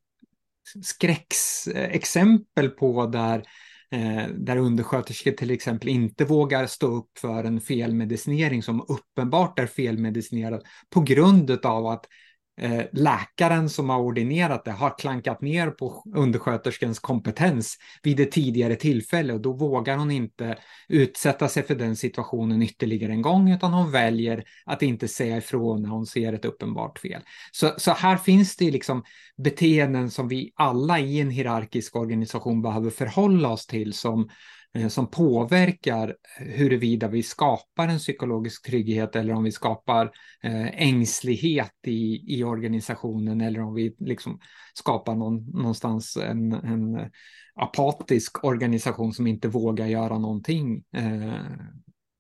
skräcksexempel 0.83 2.69
på 2.69 3.07
där 3.07 3.43
eh, 3.91 4.29
där 4.29 4.57
undersköterskor 4.57 5.33
till 5.33 5.51
exempel 5.51 5.89
inte 5.89 6.25
vågar 6.25 6.67
stå 6.67 6.87
upp 6.87 7.19
för 7.19 7.45
en 7.45 7.61
felmedicinering 7.61 8.63
som 8.63 8.85
uppenbart 8.89 9.59
är 9.59 9.67
felmedicinerad 9.67 10.63
på 10.91 11.01
grund 11.01 11.51
av 11.51 11.87
att 11.87 12.07
Eh, 12.07 12.26
Eh, 12.61 12.85
läkaren 12.93 13.69
som 13.69 13.91
har 13.91 13.99
ordinerat 13.99 14.65
det 14.65 14.71
har 14.71 14.99
klankat 14.99 15.41
ner 15.41 15.71
på 15.71 16.03
undersköterskans 16.15 16.99
kompetens 16.99 17.77
vid 18.03 18.21
ett 18.21 18.33
tidigare 18.33 18.77
tillfälle 18.77 19.33
och 19.33 19.41
då 19.41 19.53
vågar 19.53 19.97
hon 19.97 20.11
inte 20.11 20.59
utsätta 20.89 21.49
sig 21.49 21.63
för 21.63 21.75
den 21.75 21.97
situationen 21.97 22.63
ytterligare 22.63 23.13
en 23.13 23.23
gång 23.23 23.51
utan 23.51 23.73
hon 23.73 23.91
väljer 23.91 24.45
att 24.65 24.83
inte 24.83 25.09
säga 25.09 25.37
ifrån 25.37 25.83
när 25.83 25.89
hon 25.89 26.07
ser 26.07 26.33
ett 26.33 26.45
uppenbart 26.45 26.99
fel. 26.99 27.23
Så, 27.53 27.73
så 27.77 27.91
här 27.91 28.17
finns 28.17 28.57
det 28.57 28.71
liksom 28.71 29.03
beteenden 29.37 30.11
som 30.11 30.29
vi 30.29 30.53
alla 30.55 30.99
i 30.99 31.21
en 31.21 31.31
hierarkisk 31.31 31.97
organisation 31.97 32.63
behöver 32.63 32.91
förhålla 32.91 33.49
oss 33.49 33.67
till 33.67 33.93
som 33.93 34.29
Eh, 34.77 34.89
som 34.89 35.11
påverkar 35.11 36.09
eh, 36.09 36.47
huruvida 36.47 37.09
vi 37.09 37.23
skapar 37.23 37.89
en 37.89 37.99
psykologisk 37.99 38.67
trygghet 38.67 39.17
eller 39.17 39.35
om 39.35 39.45
vi 39.45 39.53
skapar 39.53 40.13
eh, 40.43 40.83
ängslighet 40.83 41.75
i, 41.87 42.35
i 42.39 42.45
organisationen 42.45 43.41
eller 43.41 43.61
om 43.61 43.75
vi 43.75 43.95
liksom 43.99 44.41
skapar 44.75 45.15
någon, 45.15 45.51
någonstans 45.51 46.17
en, 46.17 46.53
en 46.53 47.11
apatisk 47.55 48.45
organisation 48.45 49.13
som 49.13 49.27
inte 49.27 49.49
vågar 49.49 49.87
göra 49.87 50.19
någonting 50.19 50.85
eh, 50.97 51.41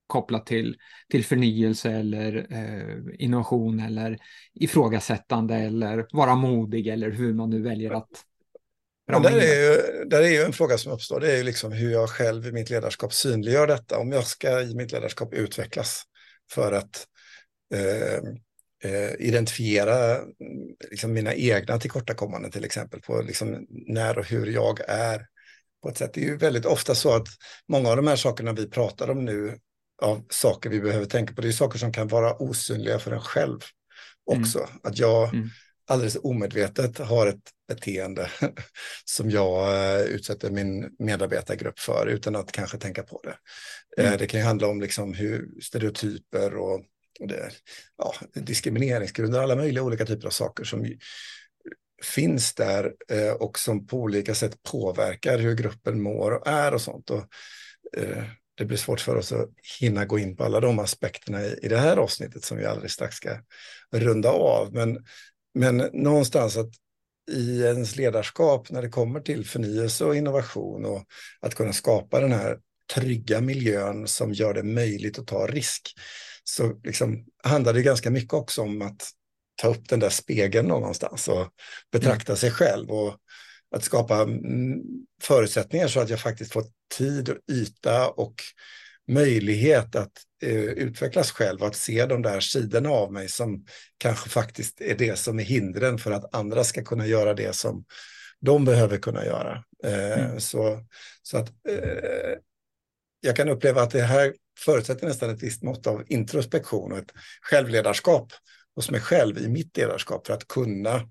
kopplat 0.06 0.46
till, 0.46 0.76
till 1.08 1.24
förnyelse 1.24 1.90
eller 1.92 2.46
eh, 2.50 3.24
innovation 3.24 3.80
eller 3.80 4.18
ifrågasättande 4.54 5.56
eller 5.56 6.06
vara 6.12 6.34
modig 6.34 6.86
eller 6.86 7.10
hur 7.10 7.34
man 7.34 7.50
nu 7.50 7.62
väljer 7.62 7.90
att 7.90 8.24
men 9.12 9.22
där, 9.22 9.38
är 9.38 9.62
ju, 9.62 10.04
där 10.04 10.22
är 10.22 10.28
ju 10.28 10.42
en 10.42 10.52
fråga 10.52 10.78
som 10.78 10.92
uppstår, 10.92 11.20
det 11.20 11.32
är 11.32 11.36
ju 11.36 11.42
liksom 11.42 11.72
hur 11.72 11.92
jag 11.92 12.10
själv 12.10 12.46
i 12.46 12.52
mitt 12.52 12.70
ledarskap 12.70 13.12
synliggör 13.12 13.66
detta. 13.66 13.98
Om 13.98 14.12
jag 14.12 14.26
ska 14.26 14.60
i 14.60 14.74
mitt 14.74 14.92
ledarskap 14.92 15.34
utvecklas 15.34 16.02
för 16.52 16.72
att 16.72 17.06
eh, 17.74 18.16
eh, 18.92 19.12
identifiera 19.18 20.20
liksom 20.90 21.12
mina 21.12 21.34
egna 21.34 21.78
tillkortakommanden 21.78 22.50
till 22.50 22.64
exempel 22.64 23.00
på 23.00 23.22
liksom 23.22 23.66
när 23.70 24.18
och 24.18 24.26
hur 24.26 24.46
jag 24.46 24.80
är 24.88 25.26
på 25.82 25.88
ett 25.88 25.98
sätt. 25.98 26.14
Det 26.14 26.20
är 26.20 26.24
ju 26.24 26.36
väldigt 26.36 26.66
ofta 26.66 26.94
så 26.94 27.16
att 27.16 27.28
många 27.68 27.88
av 27.88 27.96
de 27.96 28.06
här 28.06 28.16
sakerna 28.16 28.52
vi 28.52 28.70
pratar 28.70 29.10
om 29.10 29.24
nu 29.24 29.58
av 30.02 30.24
saker 30.28 30.70
vi 30.70 30.80
behöver 30.80 31.06
tänka 31.06 31.34
på. 31.34 31.40
Det 31.40 31.48
är 31.48 31.52
saker 31.52 31.78
som 31.78 31.92
kan 31.92 32.08
vara 32.08 32.34
osynliga 32.36 32.98
för 32.98 33.12
en 33.12 33.20
själv 33.20 33.60
också. 34.24 34.58
Mm. 34.58 34.70
Att 34.82 34.98
jag 34.98 35.34
mm. 35.34 35.48
Alldeles 35.86 36.16
omedvetet 36.22 36.98
har 36.98 37.26
ett 37.26 37.50
beteende 37.68 38.30
som 39.04 39.30
jag 39.30 39.68
uh, 39.68 40.06
utsätter 40.06 40.50
min 40.50 40.96
medarbetargrupp 40.98 41.78
för 41.78 42.06
utan 42.06 42.36
att 42.36 42.52
kanske 42.52 42.78
tänka 42.78 43.02
på 43.02 43.20
det. 43.24 43.36
Mm. 44.02 44.12
Uh, 44.12 44.18
det 44.18 44.26
kan 44.26 44.40
ju 44.40 44.46
handla 44.46 44.68
om 44.68 44.80
liksom 44.80 45.14
hur 45.14 45.60
stereotyper 45.60 46.56
och 46.56 46.80
det, 47.18 47.50
ja, 47.98 48.14
diskrimineringsgrunder, 48.34 49.40
alla 49.40 49.56
möjliga 49.56 49.84
olika 49.84 50.06
typer 50.06 50.26
av 50.26 50.30
saker 50.30 50.64
som 50.64 50.94
finns 52.02 52.54
där 52.54 52.92
uh, 53.12 53.32
och 53.32 53.58
som 53.58 53.86
på 53.86 53.98
olika 53.98 54.34
sätt 54.34 54.62
påverkar 54.62 55.38
hur 55.38 55.54
gruppen 55.54 56.02
mår 56.02 56.30
och 56.30 56.46
är 56.46 56.74
och 56.74 56.80
sånt. 56.80 57.10
Och, 57.10 57.24
det 58.58 58.64
blir 58.64 58.78
svårt 58.78 59.00
för 59.00 59.16
oss 59.16 59.32
att 59.32 59.48
hinna 59.80 60.04
gå 60.04 60.18
in 60.18 60.36
på 60.36 60.44
alla 60.44 60.60
de 60.60 60.78
aspekterna 60.78 61.42
i, 61.42 61.58
i 61.62 61.68
det 61.68 61.78
här 61.78 61.96
avsnittet 61.96 62.44
som 62.44 62.56
vi 62.56 62.64
alldeles 62.64 62.92
strax 62.92 63.16
ska 63.16 63.38
runda 63.92 64.30
av. 64.30 64.72
Men, 64.72 65.04
men 65.56 65.76
någonstans 65.92 66.56
att 66.56 66.70
i 67.30 67.60
ens 67.62 67.96
ledarskap 67.96 68.70
när 68.70 68.82
det 68.82 68.88
kommer 68.88 69.20
till 69.20 69.46
förnyelse 69.46 70.04
och 70.04 70.16
innovation 70.16 70.84
och 70.84 71.04
att 71.40 71.54
kunna 71.54 71.72
skapa 71.72 72.20
den 72.20 72.32
här 72.32 72.58
trygga 72.94 73.40
miljön 73.40 74.06
som 74.06 74.32
gör 74.32 74.54
det 74.54 74.62
möjligt 74.62 75.18
att 75.18 75.26
ta 75.26 75.46
risk 75.46 75.94
så 76.44 76.80
liksom 76.84 77.24
handlar 77.42 77.72
det 77.72 77.82
ganska 77.82 78.10
mycket 78.10 78.32
också 78.32 78.62
om 78.62 78.82
att 78.82 79.10
ta 79.56 79.68
upp 79.68 79.88
den 79.88 80.00
där 80.00 80.08
spegeln 80.08 80.68
någonstans 80.68 81.28
och 81.28 81.48
betrakta 81.92 82.32
mm. 82.32 82.36
sig 82.36 82.50
själv 82.50 82.90
och 82.90 83.16
att 83.70 83.84
skapa 83.84 84.20
mm, 84.20 84.82
förutsättningar 85.22 85.88
så 85.88 86.00
att 86.00 86.10
jag 86.10 86.20
faktiskt 86.20 86.52
får 86.52 86.64
tid 86.98 87.28
och 87.28 87.36
yta 87.50 88.08
och 88.08 88.34
möjlighet 89.08 89.96
att 89.96 90.12
eh, 90.42 90.64
utvecklas 90.64 91.30
själv 91.30 91.62
att 91.62 91.76
se 91.76 92.06
de 92.06 92.22
där 92.22 92.40
sidorna 92.40 92.90
av 92.90 93.12
mig 93.12 93.28
som 93.28 93.64
kanske 93.98 94.28
faktiskt 94.28 94.80
är 94.80 94.94
det 94.94 95.18
som 95.18 95.38
är 95.38 95.44
hindren 95.44 95.98
för 95.98 96.10
att 96.10 96.34
andra 96.34 96.64
ska 96.64 96.84
kunna 96.84 97.06
göra 97.06 97.34
det 97.34 97.56
som 97.56 97.84
de 98.40 98.64
behöver 98.64 98.96
kunna 98.96 99.24
göra. 99.24 99.64
Eh, 99.84 100.24
mm. 100.24 100.40
så, 100.40 100.84
så 101.22 101.38
att 101.38 101.48
eh, 101.68 102.38
jag 103.20 103.36
kan 103.36 103.48
uppleva 103.48 103.82
att 103.82 103.90
det 103.90 104.02
här 104.02 104.34
förutsätter 104.58 105.06
nästan 105.06 105.30
ett 105.30 105.42
visst 105.42 105.62
mått 105.62 105.86
av 105.86 106.04
introspektion 106.06 106.92
och 106.92 106.98
ett 106.98 107.12
självledarskap 107.40 108.32
hos 108.74 108.90
mig 108.90 109.00
själv 109.00 109.38
i 109.38 109.48
mitt 109.48 109.76
ledarskap 109.76 110.26
för 110.26 110.34
att 110.34 110.48
kunna 110.48 111.10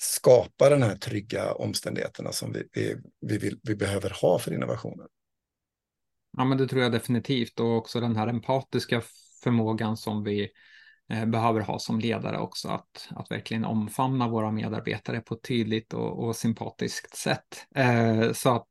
skapa 0.00 0.70
den 0.70 0.82
här 0.82 0.96
trygga 0.96 1.52
omständigheterna 1.52 2.32
som 2.32 2.52
vi, 2.52 2.68
vi, 2.72 2.96
vi, 3.20 3.38
vill, 3.38 3.58
vi 3.62 3.76
behöver 3.76 4.10
ha 4.10 4.38
för 4.38 4.52
innovationen. 4.52 5.06
Ja, 6.36 6.44
men 6.44 6.58
det 6.58 6.68
tror 6.68 6.82
jag 6.82 6.92
definitivt 6.92 7.60
och 7.60 7.76
också 7.76 8.00
den 8.00 8.16
här 8.16 8.26
empatiska 8.26 9.02
förmågan 9.42 9.96
som 9.96 10.24
vi 10.24 10.48
eh, 11.12 11.26
behöver 11.26 11.60
ha 11.60 11.78
som 11.78 12.00
ledare 12.00 12.38
också, 12.38 12.68
att, 12.68 13.08
att 13.10 13.30
verkligen 13.30 13.64
omfamna 13.64 14.28
våra 14.28 14.52
medarbetare 14.52 15.20
på 15.20 15.34
ett 15.34 15.42
tydligt 15.42 15.92
och, 15.94 16.24
och 16.24 16.36
sympatiskt 16.36 17.16
sätt. 17.16 17.66
Eh, 17.74 18.32
så, 18.32 18.54
att, 18.54 18.68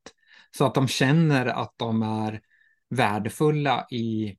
så 0.57 0.65
att 0.65 0.75
de 0.75 0.87
känner 0.87 1.45
att 1.45 1.73
de 1.77 2.03
är 2.03 2.41
värdefulla 2.89 3.87
i 3.91 4.35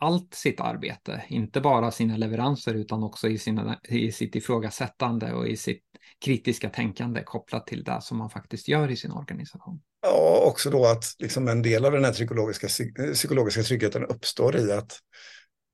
allt 0.00 0.34
sitt 0.34 0.60
arbete, 0.60 1.24
inte 1.28 1.60
bara 1.60 1.90
sina 1.90 2.16
leveranser 2.16 2.74
utan 2.74 3.02
också 3.02 3.28
i, 3.28 3.38
sina, 3.38 3.80
i 3.88 4.12
sitt 4.12 4.34
ifrågasättande 4.34 5.32
och 5.32 5.48
i 5.48 5.56
sitt 5.56 5.82
kritiska 6.24 6.70
tänkande 6.70 7.22
kopplat 7.22 7.66
till 7.66 7.84
det 7.84 7.98
som 8.02 8.18
man 8.18 8.30
faktiskt 8.30 8.68
gör 8.68 8.90
i 8.90 8.96
sin 8.96 9.12
organisation. 9.12 9.80
Ja, 10.02 10.42
också 10.44 10.70
då 10.70 10.86
att 10.86 11.04
liksom 11.18 11.48
en 11.48 11.62
del 11.62 11.84
av 11.84 11.92
den 11.92 12.04
här 12.04 12.12
psykologiska, 12.12 12.68
psykologiska 13.12 13.62
tryggheten 13.62 14.04
uppstår 14.04 14.56
i 14.56 14.72
att 14.72 14.98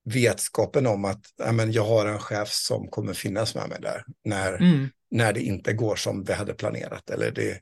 vetskapen 0.05 0.87
om 0.87 1.05
att 1.05 1.21
ja, 1.37 1.65
jag 1.65 1.85
har 1.85 2.05
en 2.05 2.19
chef 2.19 2.49
som 2.49 2.87
kommer 2.87 3.13
finnas 3.13 3.55
med 3.55 3.69
mig 3.69 3.77
där 3.81 4.03
när, 4.25 4.53
mm. 4.53 4.89
när 5.11 5.33
det 5.33 5.41
inte 5.41 5.73
går 5.73 5.95
som 5.95 6.23
vi 6.23 6.33
hade 6.33 6.53
planerat 6.53 7.09
eller 7.09 7.31
det 7.31 7.59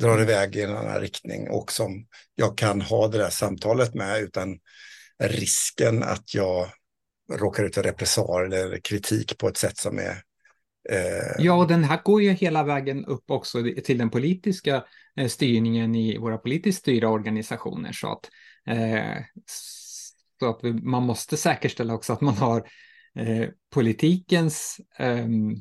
drar 0.00 0.22
iväg 0.22 0.56
i 0.56 0.62
en 0.62 0.76
annan 0.76 1.00
riktning 1.00 1.50
och 1.50 1.72
som 1.72 2.06
jag 2.34 2.58
kan 2.58 2.80
ha 2.80 3.08
det 3.08 3.18
där 3.18 3.30
samtalet 3.30 3.94
med 3.94 4.22
utan 4.22 4.58
risken 5.22 6.02
att 6.02 6.34
jag 6.34 6.68
råkar 7.32 7.64
ut 7.64 7.74
för 7.74 7.82
repressalier 7.82 8.66
eller 8.66 8.78
kritik 8.78 9.38
på 9.38 9.48
ett 9.48 9.56
sätt 9.56 9.76
som 9.76 9.98
är 9.98 10.22
eh... 10.90 11.34
Ja, 11.38 11.54
och 11.54 11.68
den 11.68 11.84
här 11.84 12.00
går 12.04 12.22
ju 12.22 12.30
hela 12.30 12.62
vägen 12.62 13.04
upp 13.04 13.30
också 13.30 13.64
till 13.84 13.98
den 13.98 14.10
politiska 14.10 14.84
eh, 15.16 15.28
styrningen 15.28 15.94
i 15.94 16.18
våra 16.18 16.38
politiskt 16.38 16.78
styrda 16.78 17.08
organisationer. 17.08 17.92
Så 17.92 18.12
att, 18.12 18.30
eh, 18.66 19.22
så 20.40 20.50
att 20.50 20.62
man 20.82 21.02
måste 21.02 21.36
säkerställa 21.36 21.94
också 21.94 22.12
att 22.12 22.20
man 22.20 22.34
har 22.34 22.68
eh, 23.18 23.48
politikens 23.70 24.80
ehm, 24.98 25.54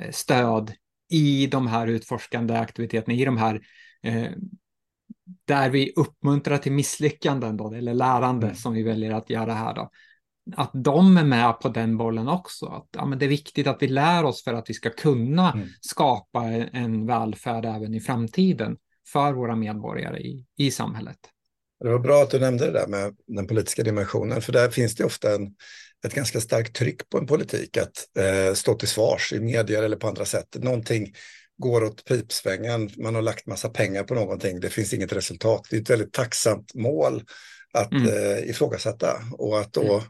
eh, 0.00 0.10
stöd 0.10 0.72
i 1.10 1.46
de 1.46 1.66
här 1.66 1.86
utforskande 1.86 2.54
aktiviteterna, 2.54 3.14
i 3.14 3.24
de 3.24 3.36
här 3.36 3.60
eh, 4.02 4.30
där 5.44 5.70
vi 5.70 5.92
uppmuntrar 5.96 6.58
till 6.58 6.72
misslyckanden 6.72 7.56
då, 7.56 7.72
eller 7.72 7.94
lärande 7.94 8.46
mm. 8.46 8.56
som 8.56 8.74
vi 8.74 8.82
väljer 8.82 9.10
att 9.10 9.30
göra 9.30 9.54
här 9.54 9.74
då, 9.74 9.90
att 10.56 10.70
de 10.74 11.16
är 11.16 11.24
med 11.24 11.60
på 11.60 11.68
den 11.68 11.96
bollen 11.96 12.28
också. 12.28 12.66
Att, 12.66 12.88
ja, 12.92 13.06
men 13.06 13.18
det 13.18 13.26
är 13.26 13.28
viktigt 13.28 13.66
att 13.66 13.82
vi 13.82 13.88
lär 13.88 14.24
oss 14.24 14.44
för 14.44 14.54
att 14.54 14.70
vi 14.70 14.74
ska 14.74 14.90
kunna 14.90 15.52
mm. 15.52 15.68
skapa 15.80 16.44
en 16.72 17.06
välfärd 17.06 17.64
även 17.64 17.94
i 17.94 18.00
framtiden 18.00 18.76
för 19.12 19.32
våra 19.32 19.56
medborgare 19.56 20.18
i, 20.20 20.46
i 20.56 20.70
samhället. 20.70 21.18
Det 21.80 21.90
var 21.90 21.98
bra 21.98 22.22
att 22.22 22.30
du 22.30 22.38
nämnde 22.38 22.66
det 22.66 22.72
där 22.72 22.86
med 22.86 23.16
den 23.26 23.46
politiska 23.46 23.82
dimensionen, 23.82 24.42
för 24.42 24.52
där 24.52 24.70
finns 24.70 24.94
det 24.94 25.04
ofta 25.04 25.34
en, 25.34 25.54
ett 26.06 26.14
ganska 26.14 26.40
starkt 26.40 26.76
tryck 26.76 27.08
på 27.08 27.18
en 27.18 27.26
politik 27.26 27.76
att 27.76 28.18
eh, 28.18 28.54
stå 28.54 28.74
till 28.74 28.88
svars 28.88 29.32
i 29.32 29.40
medier 29.40 29.82
eller 29.82 29.96
på 29.96 30.08
andra 30.08 30.24
sätt. 30.24 30.56
Någonting 30.58 31.12
går 31.58 31.84
åt 31.84 32.04
pipsvängen, 32.04 32.90
man 32.96 33.14
har 33.14 33.22
lagt 33.22 33.46
massa 33.46 33.68
pengar 33.68 34.04
på 34.04 34.14
någonting, 34.14 34.60
det 34.60 34.70
finns 34.70 34.94
inget 34.94 35.12
resultat. 35.12 35.66
Det 35.70 35.76
är 35.76 35.80
ett 35.80 35.90
väldigt 35.90 36.12
tacksamt 36.12 36.74
mål 36.74 37.22
att 37.72 37.92
mm. 37.92 38.08
eh, 38.08 38.50
ifrågasätta 38.50 39.16
och 39.32 39.60
att 39.60 39.72
då 39.72 40.02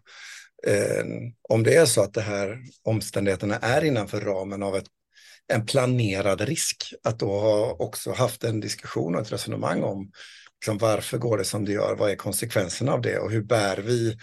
mm. 0.66 0.96
eh, 0.96 1.32
om 1.48 1.62
det 1.62 1.74
är 1.74 1.87
så 1.87 2.02
att 2.02 2.14
det 2.14 2.20
här 2.20 2.59
omständigheterna 2.82 3.56
är 3.56 3.85
innanför 3.85 4.20
ramen 4.20 4.62
av 4.62 4.76
ett, 4.76 4.87
en 5.52 5.66
planerad 5.66 6.40
risk, 6.40 6.94
att 7.04 7.18
då 7.18 7.40
ha 7.40 7.76
också 7.78 8.12
haft 8.12 8.44
en 8.44 8.61
diskussion 8.61 9.14
och 9.14 9.20
ett 9.20 9.32
resonemang 9.32 9.82
om 9.82 10.11
liksom, 10.61 10.78
varför 10.78 11.18
går 11.18 11.38
det 11.38 11.44
som 11.44 11.64
det 11.64 11.72
gör, 11.72 11.96
vad 11.98 12.11
är 12.11 12.16
konsekvenserna 12.16 12.92
av 12.92 13.00
det 13.00 13.18
och 13.18 13.30
hur 13.30 13.42
bär 13.42 13.76
vi 13.76 14.18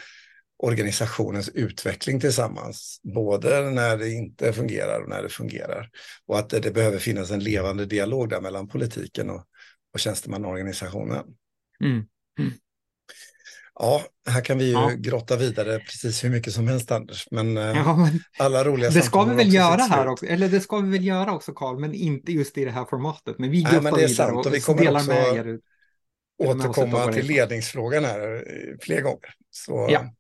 organisationens 0.57 1.49
utveckling 1.49 2.19
tillsammans, 2.19 3.01
både 3.15 3.69
när 3.69 3.97
det 3.97 4.09
inte 4.09 4.53
fungerar 4.53 5.01
och 5.01 5.09
när 5.09 5.23
det 5.23 5.29
fungerar. 5.29 5.89
Och 6.27 6.39
att 6.39 6.49
det, 6.49 6.59
det 6.59 6.71
behöver 6.71 6.97
finnas 6.97 7.31
en 7.31 7.39
levande 7.39 7.85
dialog 7.85 8.29
där 8.29 8.41
mellan 8.41 8.67
politiken 8.67 9.29
och, 9.29 9.43
och 9.93 9.99
tjänstemannaorganisationen. 9.99 11.23
Mm. 11.83 12.05
Mm. 12.39 12.53
Ja, 13.79 14.03
här 14.27 14.41
kan 14.41 14.57
vi 14.57 14.65
ju 14.65 14.71
ja. 14.71 14.91
grotta 14.97 15.35
vidare 15.35 15.79
precis 15.79 16.23
hur 16.23 16.29
mycket 16.29 16.53
som 16.53 16.67
helst 16.67 16.91
Anders, 16.91 17.27
men, 17.31 17.57
eh, 17.57 17.63
ja, 17.63 17.95
men 17.95 18.19
alla 18.39 18.63
roliga 18.63 18.89
Det 18.89 19.01
ska 19.01 19.23
vi 19.23 19.35
väl 19.35 19.53
göra 19.53 19.81
här 19.81 20.07
också, 20.07 20.25
eller 20.25 20.49
det 20.49 20.59
ska 20.59 20.79
vi 20.79 20.89
väl 20.89 21.05
göra 21.05 21.33
också 21.33 21.53
Karl, 21.53 21.79
men 21.79 21.93
inte 21.93 22.31
just 22.31 22.57
i 22.57 22.65
det 22.65 22.71
här 22.71 22.85
formatet. 22.85 23.39
Men 23.39 23.51
vi 23.51 23.61
grottar 23.61 23.79
vidare 23.79 23.95
det 23.95 24.03
är 24.03 24.07
sant, 24.07 24.37
och, 24.37 24.45
och 24.45 24.53
vi 24.53 24.61
kommer 24.61 24.81
delar 24.81 24.99
också 24.99 25.11
med 25.11 25.35
er. 25.35 25.59
återkomma 26.43 27.13
till 27.13 27.25
ledningsfrågan 27.25 28.05
här 28.05 28.33
eh, 28.35 28.77
fler 28.81 29.01
gånger. 29.01 29.33
Så, 29.51 29.87
ja. 29.91 30.13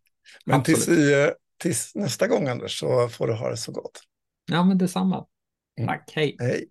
Men 0.45 0.63
tills, 0.63 0.87
i, 0.87 1.31
tills 1.57 1.95
nästa 1.95 2.27
gång 2.27 2.47
Anders 2.47 2.79
så 2.79 3.09
får 3.09 3.27
du 3.27 3.33
ha 3.33 3.49
det 3.49 3.57
så 3.57 3.71
gott. 3.71 4.01
Ja, 4.51 4.63
men 4.63 4.77
detsamma. 4.77 5.25
Mm. 5.79 5.87
Tack, 5.87 6.11
hej. 6.15 6.35
Hej. 6.39 6.65